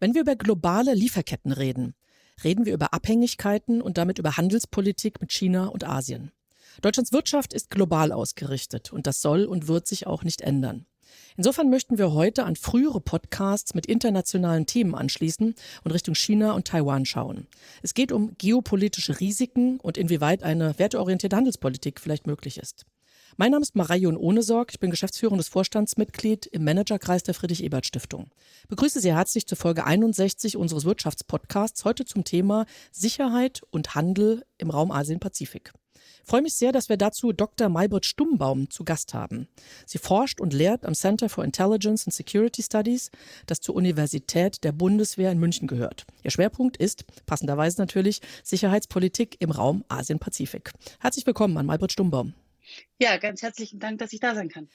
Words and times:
Wenn 0.00 0.14
wir 0.14 0.22
über 0.22 0.36
globale 0.36 0.94
Lieferketten 0.94 1.52
reden, 1.52 1.94
reden 2.44 2.66
wir 2.66 2.74
über 2.74 2.92
Abhängigkeiten 2.92 3.80
und 3.80 3.98
damit 3.98 4.18
über 4.18 4.36
Handelspolitik 4.36 5.20
mit 5.20 5.32
China 5.32 5.66
und 5.66 5.84
Asien. 5.84 6.32
Deutschlands 6.82 7.12
Wirtschaft 7.12 7.54
ist 7.54 7.70
global 7.70 8.12
ausgerichtet 8.12 8.92
und 8.92 9.06
das 9.06 9.22
soll 9.22 9.44
und 9.44 9.68
wird 9.68 9.86
sich 9.86 10.06
auch 10.06 10.24
nicht 10.24 10.42
ändern. 10.42 10.86
Insofern 11.36 11.70
möchten 11.70 11.98
wir 11.98 12.12
heute 12.12 12.44
an 12.44 12.56
frühere 12.56 13.00
Podcasts 13.00 13.74
mit 13.74 13.86
internationalen 13.86 14.66
Themen 14.66 14.94
anschließen 14.94 15.54
und 15.84 15.90
Richtung 15.90 16.14
China 16.14 16.52
und 16.52 16.66
Taiwan 16.66 17.06
schauen. 17.06 17.46
Es 17.82 17.94
geht 17.94 18.12
um 18.12 18.36
geopolitische 18.36 19.20
Risiken 19.20 19.78
und 19.80 19.96
inwieweit 19.96 20.42
eine 20.42 20.78
werteorientierte 20.78 21.36
Handelspolitik 21.36 22.00
vielleicht 22.00 22.26
möglich 22.26 22.58
ist. 22.58 22.84
Mein 23.38 23.50
Name 23.50 23.64
ist 23.64 23.76
Marion 23.76 24.16
Ohnesorg. 24.16 24.70
Ich 24.72 24.80
bin 24.80 24.90
geschäftsführendes 24.90 25.48
Vorstandsmitglied 25.48 26.46
im 26.46 26.64
Managerkreis 26.64 27.22
der 27.22 27.34
Friedrich-Ebert-Stiftung. 27.34 28.30
Begrüße 28.68 28.98
Sie 28.98 29.14
herzlich 29.14 29.46
zur 29.46 29.58
Folge 29.58 29.84
61 29.84 30.56
unseres 30.56 30.86
Wirtschaftspodcasts, 30.86 31.84
heute 31.84 32.06
zum 32.06 32.24
Thema 32.24 32.64
Sicherheit 32.92 33.60
und 33.68 33.94
Handel 33.94 34.42
im 34.56 34.70
Raum 34.70 34.90
Asien-Pazifik. 34.90 35.74
Freue 36.24 36.40
mich 36.40 36.54
sehr, 36.54 36.72
dass 36.72 36.88
wir 36.88 36.96
dazu 36.96 37.34
Dr. 37.34 37.68
Maybrit 37.68 38.06
Stummbaum 38.06 38.70
zu 38.70 38.84
Gast 38.84 39.12
haben. 39.12 39.48
Sie 39.84 39.98
forscht 39.98 40.40
und 40.40 40.54
lehrt 40.54 40.86
am 40.86 40.94
Center 40.94 41.28
for 41.28 41.44
Intelligence 41.44 42.06
and 42.06 42.14
Security 42.14 42.62
Studies, 42.62 43.10
das 43.44 43.60
zur 43.60 43.74
Universität 43.74 44.64
der 44.64 44.72
Bundeswehr 44.72 45.30
in 45.30 45.38
München 45.38 45.68
gehört. 45.68 46.06
Ihr 46.22 46.30
Schwerpunkt 46.30 46.78
ist, 46.78 47.04
passenderweise 47.26 47.82
natürlich, 47.82 48.22
Sicherheitspolitik 48.42 49.36
im 49.40 49.50
Raum 49.50 49.84
Asien-Pazifik. 49.88 50.72
Herzlich 51.00 51.26
willkommen 51.26 51.58
an 51.58 51.66
Maybrit 51.66 51.92
Stummbaum. 51.92 52.32
Ja, 53.00 53.16
ganz 53.18 53.42
herzlichen 53.42 53.78
Dank, 53.78 53.98
dass 53.98 54.12
ich 54.12 54.20
da 54.20 54.34
sein 54.34 54.48
kann. 54.48 54.68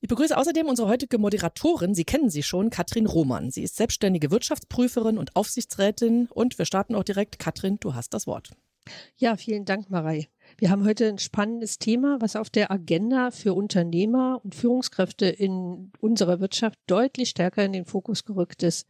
Ich 0.00 0.08
begrüße 0.08 0.36
außerdem 0.36 0.66
unsere 0.66 0.88
heutige 0.88 1.16
Moderatorin. 1.16 1.94
Sie 1.94 2.04
kennen 2.04 2.28
sie 2.28 2.42
schon, 2.42 2.68
Katrin 2.68 3.06
Roman. 3.06 3.50
Sie 3.50 3.62
ist 3.62 3.76
selbstständige 3.76 4.30
Wirtschaftsprüferin 4.30 5.16
und 5.16 5.34
Aufsichtsrätin. 5.34 6.28
Und 6.30 6.58
wir 6.58 6.66
starten 6.66 6.94
auch 6.94 7.04
direkt. 7.04 7.38
Katrin, 7.38 7.78
du 7.80 7.94
hast 7.94 8.12
das 8.12 8.26
Wort. 8.26 8.50
Ja, 9.16 9.36
vielen 9.36 9.64
Dank, 9.64 9.88
Marei. 9.88 10.28
Wir 10.58 10.70
haben 10.70 10.84
heute 10.84 11.08
ein 11.08 11.18
spannendes 11.18 11.78
Thema, 11.78 12.20
was 12.20 12.36
auf 12.36 12.50
der 12.50 12.70
Agenda 12.70 13.30
für 13.30 13.54
Unternehmer 13.54 14.40
und 14.44 14.54
Führungskräfte 14.54 15.26
in 15.26 15.90
unserer 16.00 16.40
Wirtschaft 16.40 16.78
deutlich 16.86 17.30
stärker 17.30 17.64
in 17.64 17.72
den 17.72 17.86
Fokus 17.86 18.24
gerückt 18.24 18.62
ist. 18.62 18.86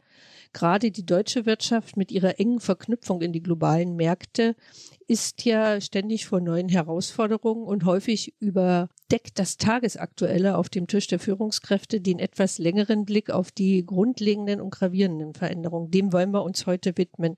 Gerade 0.55 0.89
die 0.89 1.05
deutsche 1.05 1.45
Wirtschaft 1.45 1.97
mit 1.97 2.13
ihrer 2.13 2.39
engen 2.39 2.61
Verknüpfung 2.61 3.21
in 3.21 3.33
die 3.33 3.43
globalen 3.43 3.97
Märkte 3.97 4.55
ist 5.05 5.43
ja 5.43 5.81
ständig 5.81 6.25
vor 6.25 6.39
neuen 6.39 6.69
Herausforderungen 6.69 7.65
und 7.65 7.83
häufig 7.83 8.33
überdeckt 8.39 9.37
das 9.37 9.57
Tagesaktuelle 9.57 10.57
auf 10.57 10.69
dem 10.69 10.87
Tisch 10.87 11.07
der 11.07 11.19
Führungskräfte 11.19 11.99
den 11.99 12.19
etwas 12.19 12.57
längeren 12.57 13.03
Blick 13.03 13.29
auf 13.29 13.51
die 13.51 13.85
grundlegenden 13.85 14.61
und 14.61 14.71
gravierenden 14.71 15.33
Veränderungen. 15.33 15.91
Dem 15.91 16.13
wollen 16.13 16.31
wir 16.31 16.43
uns 16.43 16.65
heute 16.65 16.97
widmen. 16.97 17.35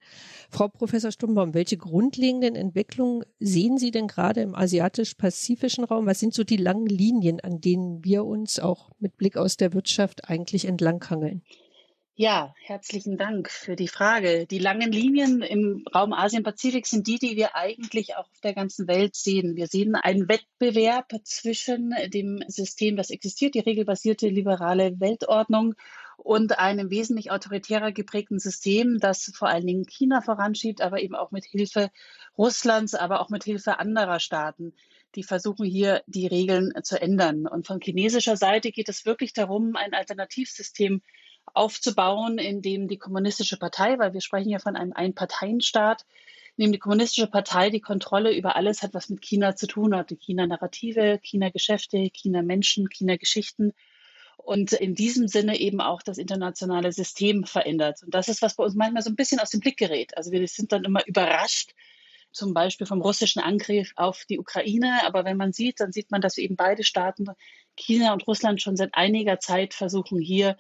Frau 0.52 0.68
Professor 0.68 1.12
Stumbaum, 1.12 1.56
welche 1.56 1.78
grundlegenden 1.78 2.56
Entwicklungen 2.56 3.26
sehen 3.40 3.80
Sie 3.80 3.90
denn 3.90 4.08
gerade 4.08 4.42
im 4.42 4.54
asiatisch-pazifischen 4.54 5.84
Raum? 5.84 6.06
Was 6.06 6.20
sind 6.20 6.36
so 6.36 6.44
die 6.44 6.58
langen 6.58 6.86
Linien, 6.86 7.40
an 7.40 7.60
denen 7.62 8.06
wir 8.06 8.26
uns 8.26 8.60
auch 8.60 8.92
mit 9.00 9.18
Blick 9.18 9.38
aus 9.38 9.58
der 9.58 9.74
Wirtschaft 9.74 10.30
eigentlich 10.30 10.66
entlanghangeln? 10.66 11.42
Ja, 12.20 12.56
herzlichen 12.64 13.16
Dank 13.16 13.52
für 13.52 13.76
die 13.76 13.88
Frage. 13.88 14.48
Die 14.48 14.58
langen 14.58 14.92
Linien 14.92 15.44
im 15.44 15.86
Raum 15.94 16.14
Asien-Pazifik 16.14 16.88
sind 16.88 17.06
die, 17.06 17.20
die 17.20 17.38
wir 17.38 17.56
eigentlich 17.56 18.16
auch 18.16 18.22
auf 18.22 18.40
der 18.42 18.56
ganzen 18.56 18.88
Welt 18.88 19.16
sehen. 19.16 19.56
Wir 19.56 19.68
sehen 19.68 19.94
einen 19.94 20.28
Wettbewerb 20.28 21.14
zwischen 21.26 21.94
dem 22.08 22.44
System, 22.48 22.96
das 22.96 23.12
existiert, 23.12 23.54
die 23.54 23.60
regelbasierte 23.60 24.30
liberale 24.30 25.00
Weltordnung 25.00 25.76
und 26.18 26.58
einem 26.58 26.90
wesentlich 26.90 27.30
autoritärer 27.30 27.92
geprägten 27.92 28.40
System, 28.40 28.98
das 29.00 29.32
vor 29.36 29.50
allen 29.50 29.68
Dingen 29.68 29.86
China 29.86 30.22
voranschiebt, 30.22 30.82
aber 30.82 31.00
eben 31.00 31.14
auch 31.14 31.30
mit 31.30 31.46
Hilfe 31.46 31.92
Russlands, 32.36 32.96
aber 32.96 33.22
auch 33.22 33.30
mit 33.30 33.44
Hilfe 33.44 33.78
anderer 33.78 34.20
Staaten 34.20 34.74
die 35.16 35.24
versuchen 35.24 35.66
hier 35.66 36.04
die 36.06 36.28
Regeln 36.28 36.72
zu 36.84 37.02
ändern. 37.02 37.48
Und 37.48 37.66
von 37.66 37.80
chinesischer 37.82 38.38
Seite 38.38 38.72
geht 38.72 38.90
es 38.90 39.06
wirklich 39.06 39.34
darum, 39.34 39.76
ein 39.76 39.94
Alternativsystem 39.94 41.02
aufzubauen, 41.58 42.38
in 42.38 42.62
dem 42.62 42.88
die 42.88 42.98
kommunistische 42.98 43.58
Partei, 43.58 44.00
weil 44.00 44.14
wir 44.14 44.22
sprechen 44.22 44.50
ja 44.50 44.60
von 44.60 44.76
einem 44.76 44.94
Einparteienstaat, 44.94 46.06
in 46.56 46.66
dem 46.66 46.72
die 46.72 46.80
kommunistische 46.80 47.28
Partei 47.28 47.70
die 47.70 47.82
Kontrolle 47.82 48.36
über 48.36 48.56
alles 48.56 48.82
hat, 48.82 48.94
was 48.94 49.10
mit 49.10 49.22
China 49.22 49.56
zu 49.56 49.68
tun 49.68 49.96
hat. 49.96 50.12
China-Narrative, 50.20 51.20
China-Geschäfte, 51.22 52.10
China-Menschen, 52.12 52.90
China-Geschichten 52.90 53.74
und 54.38 54.72
in 54.74 54.96
diesem 54.96 55.28
Sinne 55.28 55.60
eben 55.60 55.82
auch 55.82 56.02
das 56.02 56.18
internationale 56.18 56.92
System 56.92 57.44
verändert. 57.44 58.02
Und 58.04 58.14
das 58.14 58.28
ist, 58.28 58.42
was 58.42 58.56
bei 58.56 58.64
uns 58.64 58.76
manchmal 58.76 59.04
so 59.04 59.10
ein 59.10 59.16
bisschen 59.16 59.40
aus 59.40 59.50
dem 59.50 59.60
Blick 59.60 59.78
gerät. 59.78 60.16
Also 60.16 60.32
wir 60.32 60.48
sind 60.48 60.72
dann 60.72 60.86
immer 60.86 61.06
überrascht, 61.06 61.74
zum 62.32 62.54
Beispiel 62.54 62.88
vom 62.88 63.02
russischen 63.02 63.42
Angriff 63.42 63.92
auf 63.96 64.26
die 64.30 64.40
Ukraine. 64.40 65.02
Aber 65.06 65.26
wenn 65.26 65.38
man 65.38 65.54
sieht, 65.54 65.80
dann 65.80 65.92
sieht 65.92 66.12
man, 66.12 66.22
dass 66.22 66.38
eben 66.38 66.56
beide 66.56 66.84
Staaten, 66.84 67.26
China 67.76 68.14
und 68.14 68.26
Russland, 68.26 68.62
schon 68.62 68.78
seit 68.78 68.94
einiger 68.94 69.40
Zeit 69.40 69.74
versuchen, 69.74 70.20
hier 70.20 70.56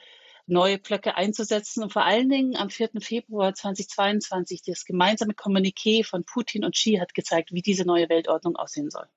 neue 0.47 0.77
Blöcke 0.77 1.15
einzusetzen 1.15 1.83
und 1.83 1.93
vor 1.93 2.05
allen 2.05 2.29
Dingen 2.29 2.55
am 2.55 2.69
4. 2.69 2.89
Februar 3.01 3.53
2022 3.53 4.61
das 4.63 4.85
gemeinsame 4.85 5.33
Kommuniqué 5.33 6.03
von 6.03 6.23
Putin 6.23 6.63
und 6.63 6.75
Xi 6.75 6.97
hat 6.99 7.13
gezeigt, 7.13 7.51
wie 7.51 7.61
diese 7.61 7.85
neue 7.85 8.09
Weltordnung 8.09 8.55
aussehen 8.55 8.89
soll. 8.89 9.07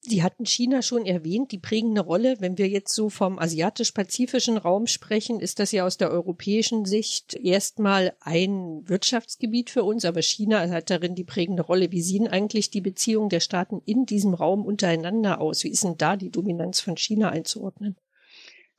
Sie 0.00 0.22
hatten 0.22 0.46
China 0.46 0.80
schon 0.80 1.06
erwähnt, 1.06 1.50
die 1.50 1.58
prägende 1.58 2.02
Rolle. 2.02 2.36
Wenn 2.38 2.56
wir 2.56 2.68
jetzt 2.68 2.94
so 2.94 3.10
vom 3.10 3.38
asiatisch-pazifischen 3.38 4.56
Raum 4.56 4.86
sprechen, 4.86 5.40
ist 5.40 5.58
das 5.58 5.72
ja 5.72 5.84
aus 5.84 5.96
der 5.96 6.10
europäischen 6.10 6.84
Sicht 6.84 7.34
erstmal 7.34 8.14
ein 8.20 8.88
Wirtschaftsgebiet 8.88 9.70
für 9.70 9.82
uns, 9.82 10.04
aber 10.04 10.22
China 10.22 10.70
hat 10.70 10.90
darin 10.90 11.16
die 11.16 11.24
prägende 11.24 11.64
Rolle. 11.64 11.90
Wie 11.90 12.02
sehen 12.02 12.28
eigentlich 12.28 12.70
die 12.70 12.80
Beziehungen 12.80 13.28
der 13.28 13.40
Staaten 13.40 13.82
in 13.86 14.06
diesem 14.06 14.34
Raum 14.34 14.64
untereinander 14.64 15.40
aus? 15.40 15.64
Wie 15.64 15.70
ist 15.70 15.82
denn 15.82 15.98
da 15.98 16.16
die 16.16 16.30
Dominanz 16.30 16.80
von 16.80 16.96
China 16.96 17.30
einzuordnen? 17.30 17.96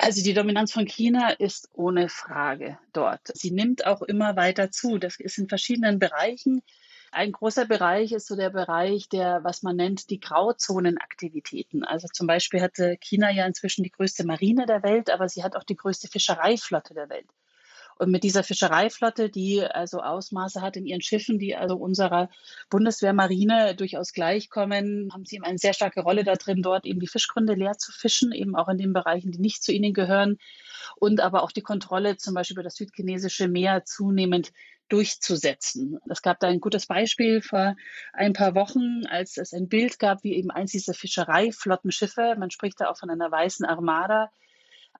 Also 0.01 0.23
die 0.23 0.33
Dominanz 0.33 0.71
von 0.71 0.85
China 0.85 1.31
ist 1.31 1.69
ohne 1.73 2.07
Frage 2.07 2.79
dort. 2.93 3.19
Sie 3.33 3.51
nimmt 3.51 3.85
auch 3.85 4.01
immer 4.01 4.37
weiter 4.37 4.71
zu. 4.71 4.97
Das 4.97 5.19
ist 5.19 5.37
in 5.37 5.49
verschiedenen 5.49 5.99
Bereichen. 5.99 6.61
Ein 7.11 7.33
großer 7.33 7.65
Bereich 7.65 8.13
ist 8.13 8.27
so 8.27 8.37
der 8.37 8.49
Bereich 8.49 9.09
der, 9.09 9.43
was 9.43 9.61
man 9.61 9.75
nennt, 9.75 10.09
die 10.09 10.21
Grauzonenaktivitäten. 10.21 11.83
Also 11.83 12.07
zum 12.13 12.27
Beispiel 12.27 12.61
hatte 12.61 12.97
China 13.01 13.29
ja 13.29 13.45
inzwischen 13.45 13.83
die 13.83 13.91
größte 13.91 14.25
Marine 14.25 14.65
der 14.65 14.83
Welt, 14.83 15.09
aber 15.09 15.27
sie 15.27 15.43
hat 15.43 15.57
auch 15.57 15.65
die 15.65 15.75
größte 15.75 16.07
Fischereiflotte 16.07 16.93
der 16.93 17.09
Welt. 17.09 17.27
Und 17.99 18.11
mit 18.11 18.23
dieser 18.23 18.43
Fischereiflotte, 18.43 19.29
die 19.29 19.61
also 19.61 19.99
Ausmaße 19.99 20.61
hat 20.61 20.77
in 20.77 20.85
ihren 20.85 21.01
Schiffen, 21.01 21.37
die 21.37 21.57
also 21.57 21.75
unserer 21.75 22.29
Bundeswehrmarine 22.69 23.75
durchaus 23.75 24.13
gleichkommen, 24.13 25.11
haben 25.13 25.25
sie 25.25 25.35
eben 25.35 25.43
eine 25.43 25.57
sehr 25.57 25.73
starke 25.73 25.99
Rolle 25.99 26.23
da 26.23 26.35
drin, 26.35 26.61
dort 26.61 26.85
eben 26.85 27.01
die 27.01 27.07
Fischgründe 27.07 27.55
leer 27.55 27.77
zu 27.77 27.91
fischen, 27.91 28.31
eben 28.31 28.55
auch 28.55 28.69
in 28.69 28.77
den 28.77 28.93
Bereichen, 28.93 29.33
die 29.33 29.39
nicht 29.39 29.63
zu 29.63 29.73
ihnen 29.73 29.93
gehören. 29.93 30.37
Und 30.95 31.19
aber 31.19 31.43
auch 31.43 31.51
die 31.51 31.61
Kontrolle 31.61 32.15
zum 32.15 32.35
Beispiel 32.35 32.55
über 32.55 32.63
das 32.63 32.75
südchinesische 32.75 33.49
Meer 33.49 33.83
zunehmend 33.83 34.53
durchzusetzen. 34.87 35.99
Es 36.09 36.21
gab 36.21 36.39
da 36.39 36.47
ein 36.47 36.61
gutes 36.61 36.87
Beispiel 36.87 37.41
vor 37.41 37.75
ein 38.13 38.31
paar 38.31 38.55
Wochen, 38.55 39.05
als 39.07 39.35
es 39.35 39.53
ein 39.53 39.67
Bild 39.67 39.99
gab, 39.99 40.23
wie 40.23 40.35
eben 40.35 40.51
eins 40.51 40.71
dieser 40.71 40.93
Fischereiflottenschiffe, 40.93 42.35
man 42.39 42.49
spricht 42.49 42.79
da 42.79 42.89
auch 42.89 42.97
von 42.97 43.09
einer 43.09 43.29
weißen 43.29 43.65
Armada, 43.65 44.31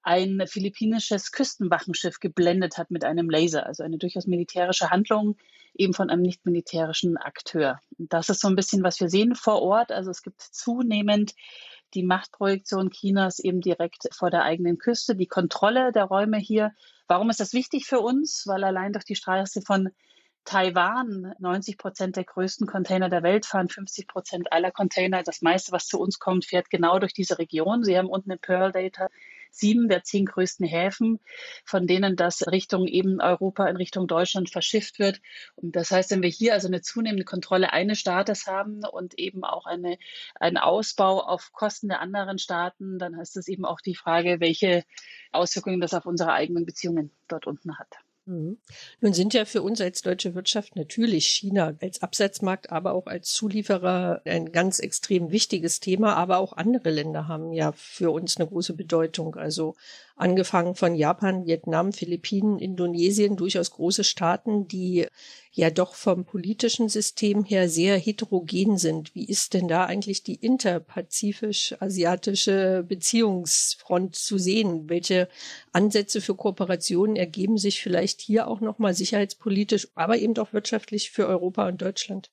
ein 0.02 0.44
philippinisches 0.48 1.32
Küstenwachenschiff 1.32 2.20
geblendet 2.20 2.78
hat 2.78 2.92
mit 2.92 3.04
einem 3.04 3.30
Laser, 3.30 3.66
also 3.66 3.84
eine 3.84 3.98
durchaus 3.98 4.28
militärische 4.28 4.90
Handlung 4.90 5.38
eben 5.76 5.94
von 5.94 6.10
einem 6.10 6.22
nicht 6.22 6.46
militärischen 6.46 7.18
Akteur. 7.18 7.80
Das 7.98 8.30
ist 8.30 8.42
so 8.42 8.48
ein 8.48 8.56
bisschen, 8.56 8.84
was 8.84 9.00
wir 9.00 9.10
sehen 9.10 9.36
vor 9.36 9.62
Ort. 9.62 9.92
Also 9.92 10.12
es 10.12 10.24
gibt 10.24 10.42
zunehmend 10.42 11.34
die 11.94 12.04
Machtprojektion 12.04 12.92
Chinas 12.92 13.40
eben 13.40 13.62
direkt 13.62 14.08
vor 14.14 14.30
der 14.30 14.44
eigenen 14.44 14.78
Küste, 14.78 15.16
die 15.16 15.28
Kontrolle 15.28 15.92
der 15.92 16.06
Räume 16.06 16.38
hier. 16.38 16.74
Warum 17.07 17.30
ist 17.30 17.40
das 17.40 17.54
wichtig 17.54 17.86
für 17.86 18.00
uns? 18.00 18.44
Weil 18.46 18.63
allein 18.63 18.94
durch 18.94 19.06
die 19.06 19.16
Straße 19.16 19.62
von 19.62 19.90
Taiwan 20.46 21.34
90 21.40 21.78
Prozent 21.78 22.16
der 22.16 22.24
größten 22.24 22.66
Container 22.68 23.10
der 23.10 23.24
Welt 23.24 23.46
fahren, 23.46 23.69
50 23.69 24.07
Prozent 24.07 24.51
aller 24.51 24.72
Container. 24.72 25.24
Das 25.24 25.42
meiste, 25.42 25.72
was 25.72 25.86
zu 25.86 26.00
uns 26.00 26.19
kommt, 26.19 26.46
fährt 26.46 26.69
genau 26.69 27.00
durch 27.00 27.13
diese 27.13 27.38
Region. 27.38 27.84
Sie 27.84 27.98
haben 27.98 28.10
unten 28.10 28.31
in 28.31 28.40
Pearl 28.40 28.72
Data 28.72 29.10
sieben 29.50 29.88
der 29.90 30.04
zehn 30.04 30.25
größten 30.25 30.66
Häfen, 30.66 31.19
von 31.66 31.88
denen 31.88 32.16
das 32.16 32.46
Richtung 32.48 32.88
eben 32.88 33.22
Europa, 33.22 33.68
in 33.68 33.75
Richtung 33.75 34.07
Deutschland 34.07 34.50
verschifft 34.50 35.00
wird. 35.00 35.22
Und 35.56 35.75
das 35.75 35.92
heißt, 35.92 36.12
wenn 36.12 36.22
wir 36.22 36.30
hier 36.30 36.54
also 36.54 36.68
eine 36.68 36.81
zunehmende 36.81 37.25
Kontrolle 37.25 37.74
eines 37.74 38.00
Staates 38.00 38.48
haben 38.48 38.81
und 38.92 39.18
eben 39.18 39.44
auch 39.44 39.66
eine, 39.66 39.98
einen 40.36 40.57
Ausbau 40.57 41.22
auf 41.22 41.51
Kosten 41.51 41.90
der 41.90 42.01
anderen 42.01 42.40
Staaten, 42.40 43.00
dann 43.00 43.18
heißt 43.18 43.36
das 43.36 43.48
eben 43.48 43.66
auch 43.66 43.81
die 43.81 43.96
Frage, 43.96 44.40
welche 44.40 44.84
Auswirkungen 45.31 45.81
das 45.81 45.94
auf 45.94 46.06
unsere 46.06 46.34
eigenen 46.34 46.66
Beziehungen 46.66 47.12
dort 47.28 47.48
unten 47.48 47.78
hat. 47.78 47.88
Mhm. 48.30 48.60
Nun 49.02 49.14
sind 49.14 49.34
ja 49.34 49.44
für 49.44 49.64
uns 49.64 49.81
als 49.81 50.04
deutsche 50.04 50.36
Wirtschaft 50.36 50.76
natürlich 50.76 51.26
China 51.26 51.74
als 51.81 52.04
Absatzmarkt, 52.04 52.72
aber 52.72 52.94
auch 52.94 53.08
als 53.08 53.34
Zulieferer 53.34 54.22
ein 54.24 54.52
ganz 54.52 54.78
extrem 54.78 55.31
wichtiges 55.31 55.80
Thema. 55.80 56.16
Aber 56.16 56.38
auch 56.38 56.54
andere 56.54 56.92
Länder 56.92 57.28
haben 57.28 57.52
ja 57.54 57.72
für 57.72 58.12
uns 58.12 58.38
eine 58.38 58.48
große 58.48 58.76
Bedeutung. 58.76 59.36
Also 59.36 59.76
angefangen 60.19 60.75
von 60.75 60.94
Japan, 60.95 61.45
Vietnam, 61.45 61.94
Philippinen, 61.94 62.60
Indonesien, 62.60 63.38
durchaus 63.38 63.71
große 63.71 64.04
Staaten, 64.04 64.68
die 64.68 65.07
ja 65.51 65.69
doch 65.69 65.94
vom 65.95 66.25
politischen 66.25 66.89
System 66.89 67.45
her 67.45 67.69
sehr 67.69 67.98
heterogen 67.98 68.77
sind. 68.77 69.16
Wie 69.16 69.25
ist 69.25 69.54
denn 69.54 69.68
da 69.68 69.86
eigentlich 69.86 70.24
die 70.24 70.36
interpazifisch-asiatische 70.36 72.86
Beziehungsfront 72.88 74.16
zu 74.16 74.38
sehen? 74.38 74.89
Welche 74.89 75.27
Ansätze 75.71 76.22
für 76.22 76.36
Kooperationen 76.36 77.15
ergeben 77.15 77.57
sich 77.57 77.81
vielleicht 77.81 78.22
hier 78.22 78.48
auch 78.48 78.62
nochmal 78.62 78.94
sicherheitspolitisch, 78.94 79.88
aber 79.95 80.18
eben 80.18 80.38
auch 80.38 80.54
wirtschaftlich 80.54 81.12
für 81.12 81.27
Europa 81.27 81.68
und 81.68 81.81
Deutschland? 81.81 82.30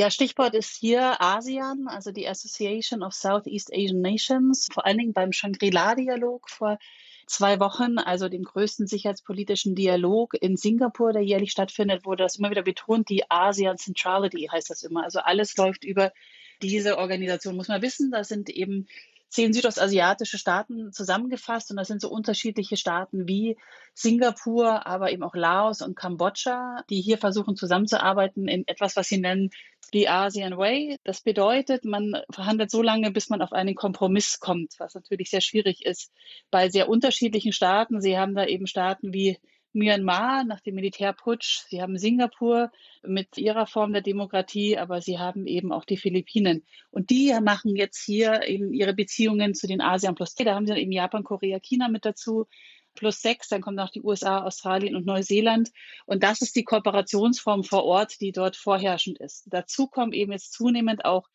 Ja, 0.00 0.10
Stichwort 0.10 0.54
ist 0.54 0.76
hier 0.76 1.20
ASEAN, 1.20 1.86
also 1.86 2.10
die 2.10 2.26
Association 2.26 3.02
of 3.02 3.12
Southeast 3.12 3.70
Asian 3.70 4.00
Nations, 4.00 4.66
vor 4.72 4.86
allen 4.86 4.96
Dingen 4.96 5.12
beim 5.12 5.30
Shangri-La-Dialog 5.30 6.48
vor 6.48 6.78
zwei 7.26 7.60
Wochen, 7.60 7.98
also 7.98 8.30
dem 8.30 8.44
größten 8.44 8.86
sicherheitspolitischen 8.86 9.74
Dialog 9.74 10.32
in 10.40 10.56
Singapur, 10.56 11.12
der 11.12 11.20
jährlich 11.20 11.50
stattfindet, 11.50 12.06
wurde 12.06 12.22
das 12.22 12.36
immer 12.36 12.48
wieder 12.48 12.62
betont, 12.62 13.10
die 13.10 13.30
ASEAN 13.30 13.76
Centrality 13.76 14.48
heißt 14.50 14.70
das 14.70 14.84
immer. 14.84 15.04
Also 15.04 15.18
alles 15.18 15.54
läuft 15.58 15.84
über 15.84 16.14
diese 16.62 16.96
Organisation. 16.96 17.56
Muss 17.56 17.68
man 17.68 17.82
wissen, 17.82 18.10
da 18.10 18.24
sind 18.24 18.48
eben 18.48 18.88
zehn 19.30 19.52
südostasiatische 19.52 20.38
Staaten 20.38 20.92
zusammengefasst 20.92 21.70
und 21.70 21.76
das 21.76 21.88
sind 21.88 22.00
so 22.00 22.10
unterschiedliche 22.10 22.76
Staaten 22.76 23.28
wie 23.28 23.56
Singapur, 23.94 24.86
aber 24.86 25.12
eben 25.12 25.22
auch 25.22 25.34
Laos 25.34 25.82
und 25.82 25.94
Kambodscha, 25.94 26.82
die 26.90 27.00
hier 27.00 27.16
versuchen 27.16 27.56
zusammenzuarbeiten 27.56 28.48
in 28.48 28.66
etwas, 28.66 28.96
was 28.96 29.08
sie 29.08 29.18
nennen 29.18 29.50
die 29.94 30.08
ASEAN 30.08 30.56
Way. 30.58 30.98
Das 31.04 31.20
bedeutet, 31.20 31.84
man 31.84 32.22
verhandelt 32.30 32.70
so 32.70 32.82
lange, 32.82 33.10
bis 33.12 33.30
man 33.30 33.40
auf 33.40 33.52
einen 33.52 33.74
Kompromiss 33.74 34.40
kommt, 34.40 34.74
was 34.78 34.94
natürlich 34.94 35.30
sehr 35.30 35.40
schwierig 35.40 35.86
ist 35.86 36.12
bei 36.50 36.68
sehr 36.68 36.88
unterschiedlichen 36.88 37.52
Staaten. 37.52 38.00
Sie 38.00 38.18
haben 38.18 38.34
da 38.34 38.44
eben 38.44 38.66
Staaten 38.66 39.12
wie 39.12 39.38
Myanmar 39.72 40.44
nach 40.44 40.60
dem 40.60 40.74
Militärputsch. 40.74 41.64
Sie 41.68 41.80
haben 41.80 41.98
Singapur 41.98 42.70
mit 43.02 43.38
ihrer 43.38 43.66
Form 43.66 43.92
der 43.92 44.02
Demokratie, 44.02 44.76
aber 44.78 45.00
sie 45.00 45.18
haben 45.18 45.46
eben 45.46 45.72
auch 45.72 45.84
die 45.84 45.96
Philippinen. 45.96 46.64
Und 46.90 47.10
die 47.10 47.36
machen 47.42 47.76
jetzt 47.76 48.02
hier 48.04 48.46
eben 48.48 48.72
ihre 48.72 48.94
Beziehungen 48.94 49.54
zu 49.54 49.66
den 49.66 49.80
ASEAN 49.80 50.14
Plus. 50.14 50.34
Da 50.34 50.54
haben 50.54 50.66
sie 50.66 50.72
dann 50.72 50.80
eben 50.80 50.92
Japan, 50.92 51.24
Korea, 51.24 51.60
China 51.60 51.88
mit 51.88 52.04
dazu. 52.04 52.46
Plus 52.94 53.22
sechs, 53.22 53.48
dann 53.48 53.60
kommen 53.60 53.76
noch 53.76 53.90
die 53.90 54.02
USA, 54.02 54.42
Australien 54.42 54.96
und 54.96 55.06
Neuseeland. 55.06 55.70
Und 56.06 56.22
das 56.24 56.42
ist 56.42 56.56
die 56.56 56.64
Kooperationsform 56.64 57.62
vor 57.62 57.84
Ort, 57.84 58.20
die 58.20 58.32
dort 58.32 58.56
vorherrschend 58.56 59.18
ist. 59.20 59.44
Dazu 59.46 59.86
kommen 59.86 60.12
eben 60.12 60.32
jetzt 60.32 60.52
zunehmend 60.52 61.04
auch 61.04 61.28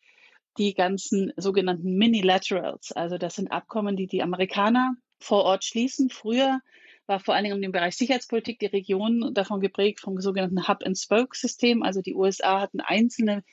die 0.58 0.74
ganzen 0.74 1.32
sogenannten 1.36 1.96
Minilaterals. 1.96 2.92
Also 2.92 3.18
das 3.18 3.36
sind 3.36 3.50
Abkommen, 3.50 3.96
die 3.96 4.06
die 4.06 4.22
Amerikaner 4.22 4.94
vor 5.18 5.44
Ort 5.44 5.64
schließen. 5.64 6.10
Früher 6.10 6.60
war 7.06 7.20
vor 7.20 7.34
allen 7.34 7.44
Dingen 7.44 7.62
im 7.62 7.72
Bereich 7.72 7.96
Sicherheitspolitik 7.96 8.58
die 8.58 8.66
Region 8.66 9.32
davon 9.32 9.60
geprägt 9.60 10.00
vom 10.00 10.20
sogenannten 10.20 10.66
Hub-and-Spoke-System. 10.66 11.82
Also 11.82 12.02
die 12.02 12.14
USA 12.14 12.60
hatten 12.60 12.80
einzelne 12.80 13.44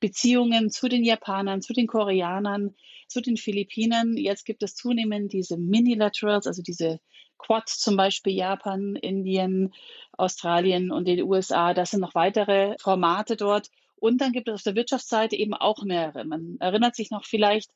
Beziehungen 0.00 0.70
zu 0.70 0.88
den 0.88 1.04
Japanern, 1.04 1.60
zu 1.60 1.72
den 1.72 1.86
Koreanern, 1.86 2.74
zu 3.08 3.20
den 3.20 3.36
Philippinen. 3.36 4.16
Jetzt 4.16 4.44
gibt 4.44 4.62
es 4.62 4.74
zunehmend 4.74 5.32
diese 5.32 5.56
Minilaterals, 5.56 6.46
also 6.46 6.62
diese 6.62 7.00
Quads, 7.38 7.78
zum 7.78 7.96
Beispiel 7.96 8.34
Japan, 8.34 8.96
Indien, 8.96 9.72
Australien 10.12 10.90
und 10.90 11.06
den 11.06 11.22
USA. 11.22 11.74
Das 11.74 11.90
sind 11.90 12.00
noch 12.00 12.14
weitere 12.14 12.76
Formate 12.80 13.36
dort. 13.36 13.70
Und 14.00 14.20
dann 14.20 14.32
gibt 14.32 14.48
es 14.48 14.54
auf 14.54 14.62
der 14.62 14.74
Wirtschaftsseite 14.74 15.36
eben 15.36 15.54
auch 15.54 15.82
mehrere. 15.82 16.24
Man 16.24 16.56
erinnert 16.60 16.96
sich 16.96 17.10
noch 17.10 17.24
vielleicht, 17.24 17.70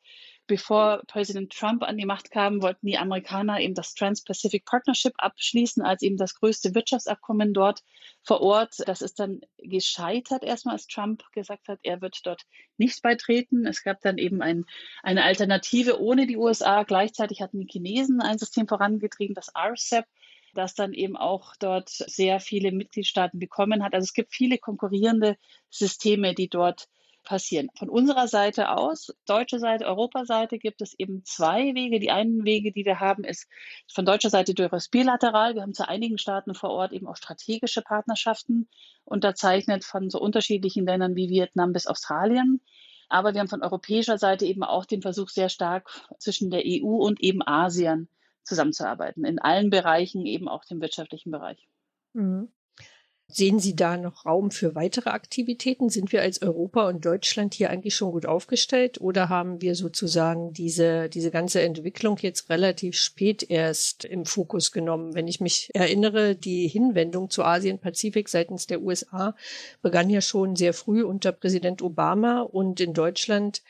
bevor 0.46 1.02
Präsident 1.06 1.52
Trump 1.52 1.82
an 1.82 1.96
die 1.96 2.06
Macht 2.06 2.30
kam, 2.30 2.62
wollten 2.62 2.86
die 2.86 2.98
Amerikaner 2.98 3.60
eben 3.60 3.74
das 3.74 3.94
Trans-Pacific 3.94 4.64
Partnership 4.64 5.14
abschließen 5.18 5.82
als 5.82 6.02
eben 6.02 6.16
das 6.16 6.34
größte 6.34 6.74
Wirtschaftsabkommen 6.74 7.54
dort 7.54 7.82
vor 8.22 8.40
Ort. 8.40 8.74
Das 8.86 9.02
ist 9.02 9.20
dann 9.20 9.40
gescheitert 9.58 10.42
erstmal, 10.42 10.74
als 10.74 10.86
Trump 10.86 11.24
gesagt 11.32 11.68
hat, 11.68 11.78
er 11.82 12.00
wird 12.00 12.20
dort 12.24 12.42
nicht 12.76 13.02
beitreten. 13.02 13.66
Es 13.66 13.82
gab 13.82 14.00
dann 14.00 14.18
eben 14.18 14.42
ein, 14.42 14.64
eine 15.02 15.24
Alternative 15.24 16.00
ohne 16.00 16.26
die 16.26 16.36
USA. 16.36 16.82
Gleichzeitig 16.82 17.40
hatten 17.40 17.60
die 17.60 17.68
Chinesen 17.70 18.20
ein 18.20 18.38
System 18.38 18.66
vorangetrieben, 18.66 19.34
das 19.34 19.52
RCEP 19.56 20.06
das 20.54 20.74
dann 20.74 20.92
eben 20.92 21.16
auch 21.16 21.56
dort 21.56 21.88
sehr 21.88 22.40
viele 22.40 22.72
Mitgliedstaaten 22.72 23.38
bekommen 23.38 23.82
hat. 23.82 23.94
Also 23.94 24.04
es 24.04 24.14
gibt 24.14 24.34
viele 24.34 24.58
konkurrierende 24.58 25.36
Systeme, 25.70 26.34
die 26.34 26.48
dort 26.48 26.88
passieren. 27.22 27.68
Von 27.76 27.88
unserer 27.88 28.28
Seite 28.28 28.70
aus, 28.70 29.14
deutsche 29.26 29.58
Seite, 29.58 29.86
Europaseite, 29.86 30.58
gibt 30.58 30.82
es 30.82 30.94
eben 30.98 31.24
zwei 31.24 31.74
Wege. 31.74 32.00
Die 32.00 32.10
einen 32.10 32.44
Wege, 32.44 32.72
die 32.72 32.84
wir 32.84 33.00
haben, 33.00 33.24
ist 33.24 33.48
von 33.92 34.04
deutscher 34.04 34.30
Seite 34.30 34.54
durchaus 34.54 34.88
bilateral. 34.88 35.54
Wir 35.54 35.62
haben 35.62 35.74
zu 35.74 35.88
einigen 35.88 36.18
Staaten 36.18 36.54
vor 36.54 36.70
Ort 36.70 36.92
eben 36.92 37.06
auch 37.06 37.16
strategische 37.16 37.82
Partnerschaften 37.82 38.68
unterzeichnet 39.04 39.84
von 39.84 40.10
so 40.10 40.20
unterschiedlichen 40.20 40.84
Ländern 40.84 41.14
wie 41.14 41.28
Vietnam 41.28 41.72
bis 41.72 41.86
Australien. 41.86 42.60
Aber 43.08 43.34
wir 43.34 43.40
haben 43.40 43.48
von 43.48 43.62
europäischer 43.62 44.18
Seite 44.18 44.46
eben 44.46 44.62
auch 44.62 44.84
den 44.84 45.02
Versuch 45.02 45.28
sehr 45.28 45.48
stark 45.48 45.88
zwischen 46.18 46.50
der 46.50 46.62
EU 46.64 46.96
und 46.96 47.20
eben 47.20 47.46
Asien 47.46 48.08
zusammenzuarbeiten, 48.44 49.24
in 49.24 49.38
allen 49.38 49.70
Bereichen, 49.70 50.26
eben 50.26 50.48
auch 50.48 50.64
dem 50.64 50.80
wirtschaftlichen 50.80 51.30
Bereich. 51.30 51.68
Mhm. 52.12 52.48
Sehen 53.34 53.60
Sie 53.60 53.74
da 53.74 53.96
noch 53.96 54.26
Raum 54.26 54.50
für 54.50 54.74
weitere 54.74 55.08
Aktivitäten? 55.08 55.88
Sind 55.88 56.12
wir 56.12 56.20
als 56.20 56.42
Europa 56.42 56.86
und 56.86 57.06
Deutschland 57.06 57.54
hier 57.54 57.70
eigentlich 57.70 57.94
schon 57.94 58.12
gut 58.12 58.26
aufgestellt 58.26 59.00
oder 59.00 59.30
haben 59.30 59.62
wir 59.62 59.74
sozusagen 59.74 60.52
diese, 60.52 61.08
diese 61.08 61.30
ganze 61.30 61.62
Entwicklung 61.62 62.18
jetzt 62.20 62.50
relativ 62.50 62.94
spät 62.94 63.42
erst 63.48 64.04
im 64.04 64.26
Fokus 64.26 64.70
genommen? 64.70 65.14
Wenn 65.14 65.28
ich 65.28 65.40
mich 65.40 65.70
erinnere, 65.72 66.36
die 66.36 66.68
Hinwendung 66.68 67.30
zu 67.30 67.42
Asien-Pazifik 67.42 68.28
seitens 68.28 68.66
der 68.66 68.82
USA 68.82 69.34
begann 69.80 70.10
ja 70.10 70.20
schon 70.20 70.54
sehr 70.54 70.74
früh 70.74 71.02
unter 71.02 71.32
Präsident 71.32 71.80
Obama 71.80 72.42
und 72.42 72.80
in 72.80 72.92
Deutschland 72.92 73.62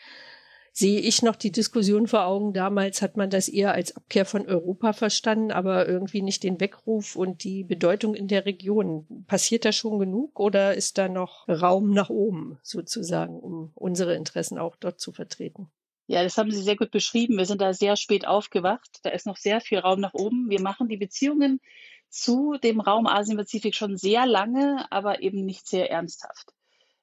sehe 0.73 1.01
ich 1.01 1.23
noch 1.23 1.37
die 1.37 1.53
Diskussion 1.53 2.07
vor 2.07 2.25
Augen. 2.25 2.55
Damals 2.55 3.03
hat 3.03 3.17
man 3.17 3.31
das 3.31 3.49
eher 3.49 3.73
als 3.75 3.95
Abkehr 3.95 4.25
von 4.25 4.47
Europa 4.47 4.95
verstanden, 4.95 5.53
aber 5.53 5.87
irgendwie 5.87 6.23
nicht 6.23 6.43
den 6.43 6.61
Weckruf 6.61 7.15
und 7.15 7.45
die 7.45 7.63
Bedeutung 7.63 8.15
in 8.15 8.27
der 8.27 8.47
Region. 8.47 9.25
Passiert 9.27 9.65
da 9.65 9.73
schon 9.73 9.99
genug 9.99 10.41
oder 10.41 10.75
ist 10.75 10.97
da 10.99 11.09
noch 11.09 11.47
Raum 11.49 11.91
nach 11.91 12.09
oben 12.09 12.59
sozusagen, 12.63 13.39
um 13.39 13.71
unsere 13.75 14.15
Interessen 14.15 14.59
auch 14.59 14.77
dort 14.77 14.99
zu 14.99 15.13
vertreten? 15.13 15.71
Ja, 16.07 16.23
das 16.23 16.37
haben 16.37 16.51
Sie 16.51 16.63
sehr 16.63 16.77
gut 16.77 16.91
beschrieben. 16.91 17.39
Wir 17.39 17.47
sind 17.47 17.61
da 17.61 17.73
sehr 17.75 17.97
spät 17.97 18.27
aufgewacht. 18.27 18.99
Da 19.03 19.11
ist 19.11 19.27
noch 19.27 19.37
sehr 19.37 19.61
viel 19.61 19.79
Raum 19.79 20.01
nach 20.01 20.15
oben. 20.15 20.51
Wir 20.51 20.61
machen 20.61 20.89
die 20.89 20.97
Beziehungen 20.97 21.61
zu 22.09 22.57
dem 22.62 22.81
Raum 22.81 23.07
Asien-Pazifik 23.07 23.75
schon 23.75 23.97
sehr 23.97 24.26
lange, 24.26 24.87
aber 24.91 25.23
eben 25.23 25.45
nicht 25.45 25.67
sehr 25.67 25.91
ernsthaft. 25.91 26.52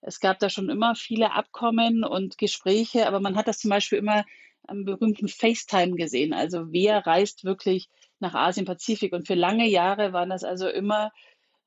Es 0.01 0.20
gab 0.20 0.39
da 0.39 0.50
schon 0.50 0.70
immer 0.70 0.96
viele 0.96 1.34
Abkommen 1.34 2.03
und 2.03 2.38
Gespräche, 2.38 3.08
aber 3.08 3.20
man 3.20 3.36
hat 3.36 3.48
das 3.48 3.60
zum 3.60 3.70
Beispiel 3.70 4.00
immer 4.00 4.25
am 4.68 4.86
berühmten 4.86 5.27
FaceTime 5.27 5.96
gesehen. 5.96 6.34
Also 6.34 6.72
wer 6.72 7.06
reist 7.06 7.44
wirklich 7.44 7.89
nach 8.20 8.34
Asien-Pazifik? 8.34 9.13
Und 9.13 9.27
für 9.27 9.36
lange 9.36 9.68
Jahre 9.68 10.13
waren 10.13 10.29
das 10.29 10.44
also 10.44 10.68
immer 10.68 11.12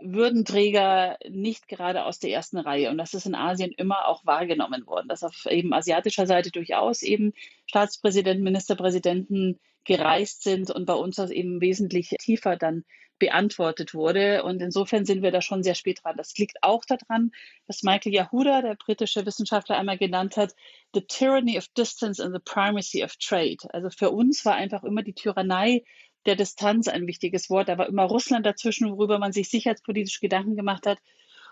Würdenträger 0.05 1.19
nicht 1.29 1.69
gerade 1.69 2.05
aus 2.05 2.19
der 2.19 2.31
ersten 2.31 2.59
Reihe. 2.59 2.91
Und 2.91 2.99
das 2.99 3.15
ist 3.15 3.27
in 3.27 3.35
Asien 3.35 3.73
immer 3.73 4.07
auch 4.07 4.25
wahrgenommen 4.27 4.87
worden, 4.87 5.09
dass 5.09 5.23
auf 5.23 5.47
eben 5.47 5.73
asiatischer 5.73 6.27
Seite 6.27 6.51
durchaus 6.51 7.03
eben 7.03 7.33
Staatspräsidenten, 7.67 8.45
Ministerpräsidenten 8.45 9.61
gereist 9.85 10.43
sind 10.43 10.71
und 10.71 10.87
bei 10.87 10.95
uns 10.95 11.17
das 11.17 11.31
eben 11.31 11.61
wesentlich 11.61 12.11
tiefer 12.21 12.57
dann 12.57 12.85
beantwortet 13.19 13.95
wurde. 13.95 14.43
Und 14.43 14.61
insofern 14.61 15.05
sind 15.05 15.23
wir 15.23 15.31
da 15.31 15.41
schon 15.41 15.63
sehr 15.63 15.77
spät 15.77 16.01
dran. 16.03 16.17
Das 16.17 16.37
liegt 16.39 16.57
auch 16.63 16.85
daran, 16.85 17.31
was 17.69 17.85
Michael 17.85 18.13
Yahuda, 18.13 18.63
der 18.63 18.75
britische 18.75 19.25
Wissenschaftler, 19.25 19.79
einmal 19.79 19.99
genannt 19.99 20.37
hat, 20.37 20.55
The 20.93 21.03
Tyranny 21.03 21.57
of 21.57 21.69
Distance 21.69 22.21
and 22.21 22.35
the 22.35 22.43
Primacy 22.45 23.05
of 23.05 23.15
Trade. 23.17 23.59
Also 23.73 23.91
für 23.91 24.11
uns 24.11 24.45
war 24.45 24.55
einfach 24.55 24.83
immer 24.83 25.03
die 25.03 25.15
Tyrannei 25.15 25.85
der 26.27 26.37
Distanz 26.37 26.89
ein 26.89 27.07
wichtiges 27.07 27.51
Wort. 27.51 27.69
Da 27.69 27.79
war 27.79 27.89
immer 27.89 28.05
Russland 28.05 28.47
dazwischen, 28.47 28.91
worüber 28.91 29.19
man 29.19 29.33
sich 29.33 29.49
sicherheitspolitisch 29.49 30.21
Gedanken 30.21 30.57
gemacht 30.57 30.87
hat. 30.87 30.99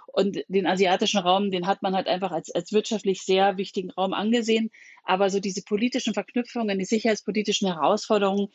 Und 0.06 0.42
den 0.48 0.66
asiatischen 0.66 1.20
Raum, 1.20 1.50
den 1.50 1.66
hat 1.66 1.82
man 1.82 1.94
halt 1.94 2.08
einfach 2.08 2.32
als, 2.32 2.50
als 2.52 2.72
wirtschaftlich 2.72 3.22
sehr 3.22 3.56
wichtigen 3.58 3.90
Raum 3.90 4.12
angesehen. 4.12 4.70
Aber 5.04 5.30
so 5.30 5.38
diese 5.40 5.62
politischen 5.62 6.14
Verknüpfungen, 6.14 6.78
die 6.78 6.84
sicherheitspolitischen 6.84 7.72
Herausforderungen, 7.72 8.48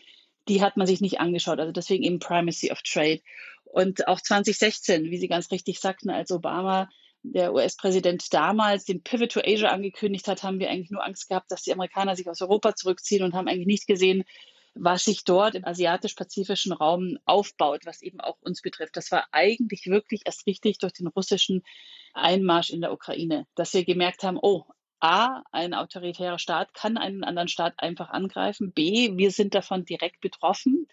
die 0.48 0.62
hat 0.62 0.78
man 0.78 0.88
sich 0.88 1.02
nicht 1.02 1.20
angeschaut. 1.20 1.60
Also 1.60 1.72
deswegen 1.72 2.04
eben 2.04 2.20
Primacy 2.20 2.72
of 2.72 2.82
Trade. 2.82 3.22
Und 3.64 4.08
auch 4.08 4.22
2016, 4.22 5.06
wie 5.06 5.18
Sie 5.18 5.28
ganz 5.28 5.52
richtig 5.52 5.80
sagten, 5.80 6.10
als 6.10 6.32
Obama, 6.32 6.90
der 7.24 7.54
US-Präsident 7.54 8.34
damals, 8.34 8.86
den 8.86 9.02
Pivot 9.02 9.32
to 9.32 9.42
Asia 9.44 9.70
angekündigt 9.70 10.28
hat, 10.28 10.44
haben 10.44 10.60
wir 10.60 10.70
eigentlich 10.70 10.92
nur 10.92 11.04
Angst 11.04 11.28
gehabt, 11.28 11.52
dass 11.52 11.64
die 11.64 11.74
Amerikaner 11.74 12.16
sich 12.16 12.30
aus 12.30 12.42
Europa 12.42 12.76
zurückziehen 12.76 13.24
und 13.24 13.34
haben 13.34 13.48
eigentlich 13.48 13.66
nicht 13.66 13.88
gesehen, 13.88 14.24
was 14.76 15.06
sich 15.06 15.24
dort 15.24 15.56
im 15.56 15.66
asiatisch-pazifischen 15.66 16.74
Raum 16.74 17.18
aufbaut, 17.26 17.86
was 17.86 18.02
eben 18.02 18.20
auch 18.20 18.38
uns 18.42 18.62
betrifft. 18.62 18.96
Das 18.98 19.12
war 19.12 19.26
eigentlich 19.32 19.86
wirklich 19.88 20.22
erst 20.26 20.46
richtig 20.46 20.78
durch 20.80 20.94
den 20.94 21.08
russischen 21.08 21.64
Einmarsch 22.14 22.70
in 22.70 22.82
der 22.82 22.94
Ukraine, 22.94 23.48
dass 23.56 23.74
wir 23.74 23.86
gemerkt 23.86 24.24
haben, 24.24 24.38
oh, 24.42 24.66
A, 25.00 25.44
ein 25.52 25.74
autoritärer 25.74 26.40
Staat 26.40 26.74
kann 26.74 26.98
einen 26.98 27.24
anderen 27.24 27.48
Staat 27.48 27.76
einfach 27.78 28.10
angreifen. 28.10 28.72
B, 28.72 29.16
wir 29.18 29.32
sind 29.32 29.54
davon 29.54 29.86
direkt 29.86 30.22
betroffen. 30.22 30.88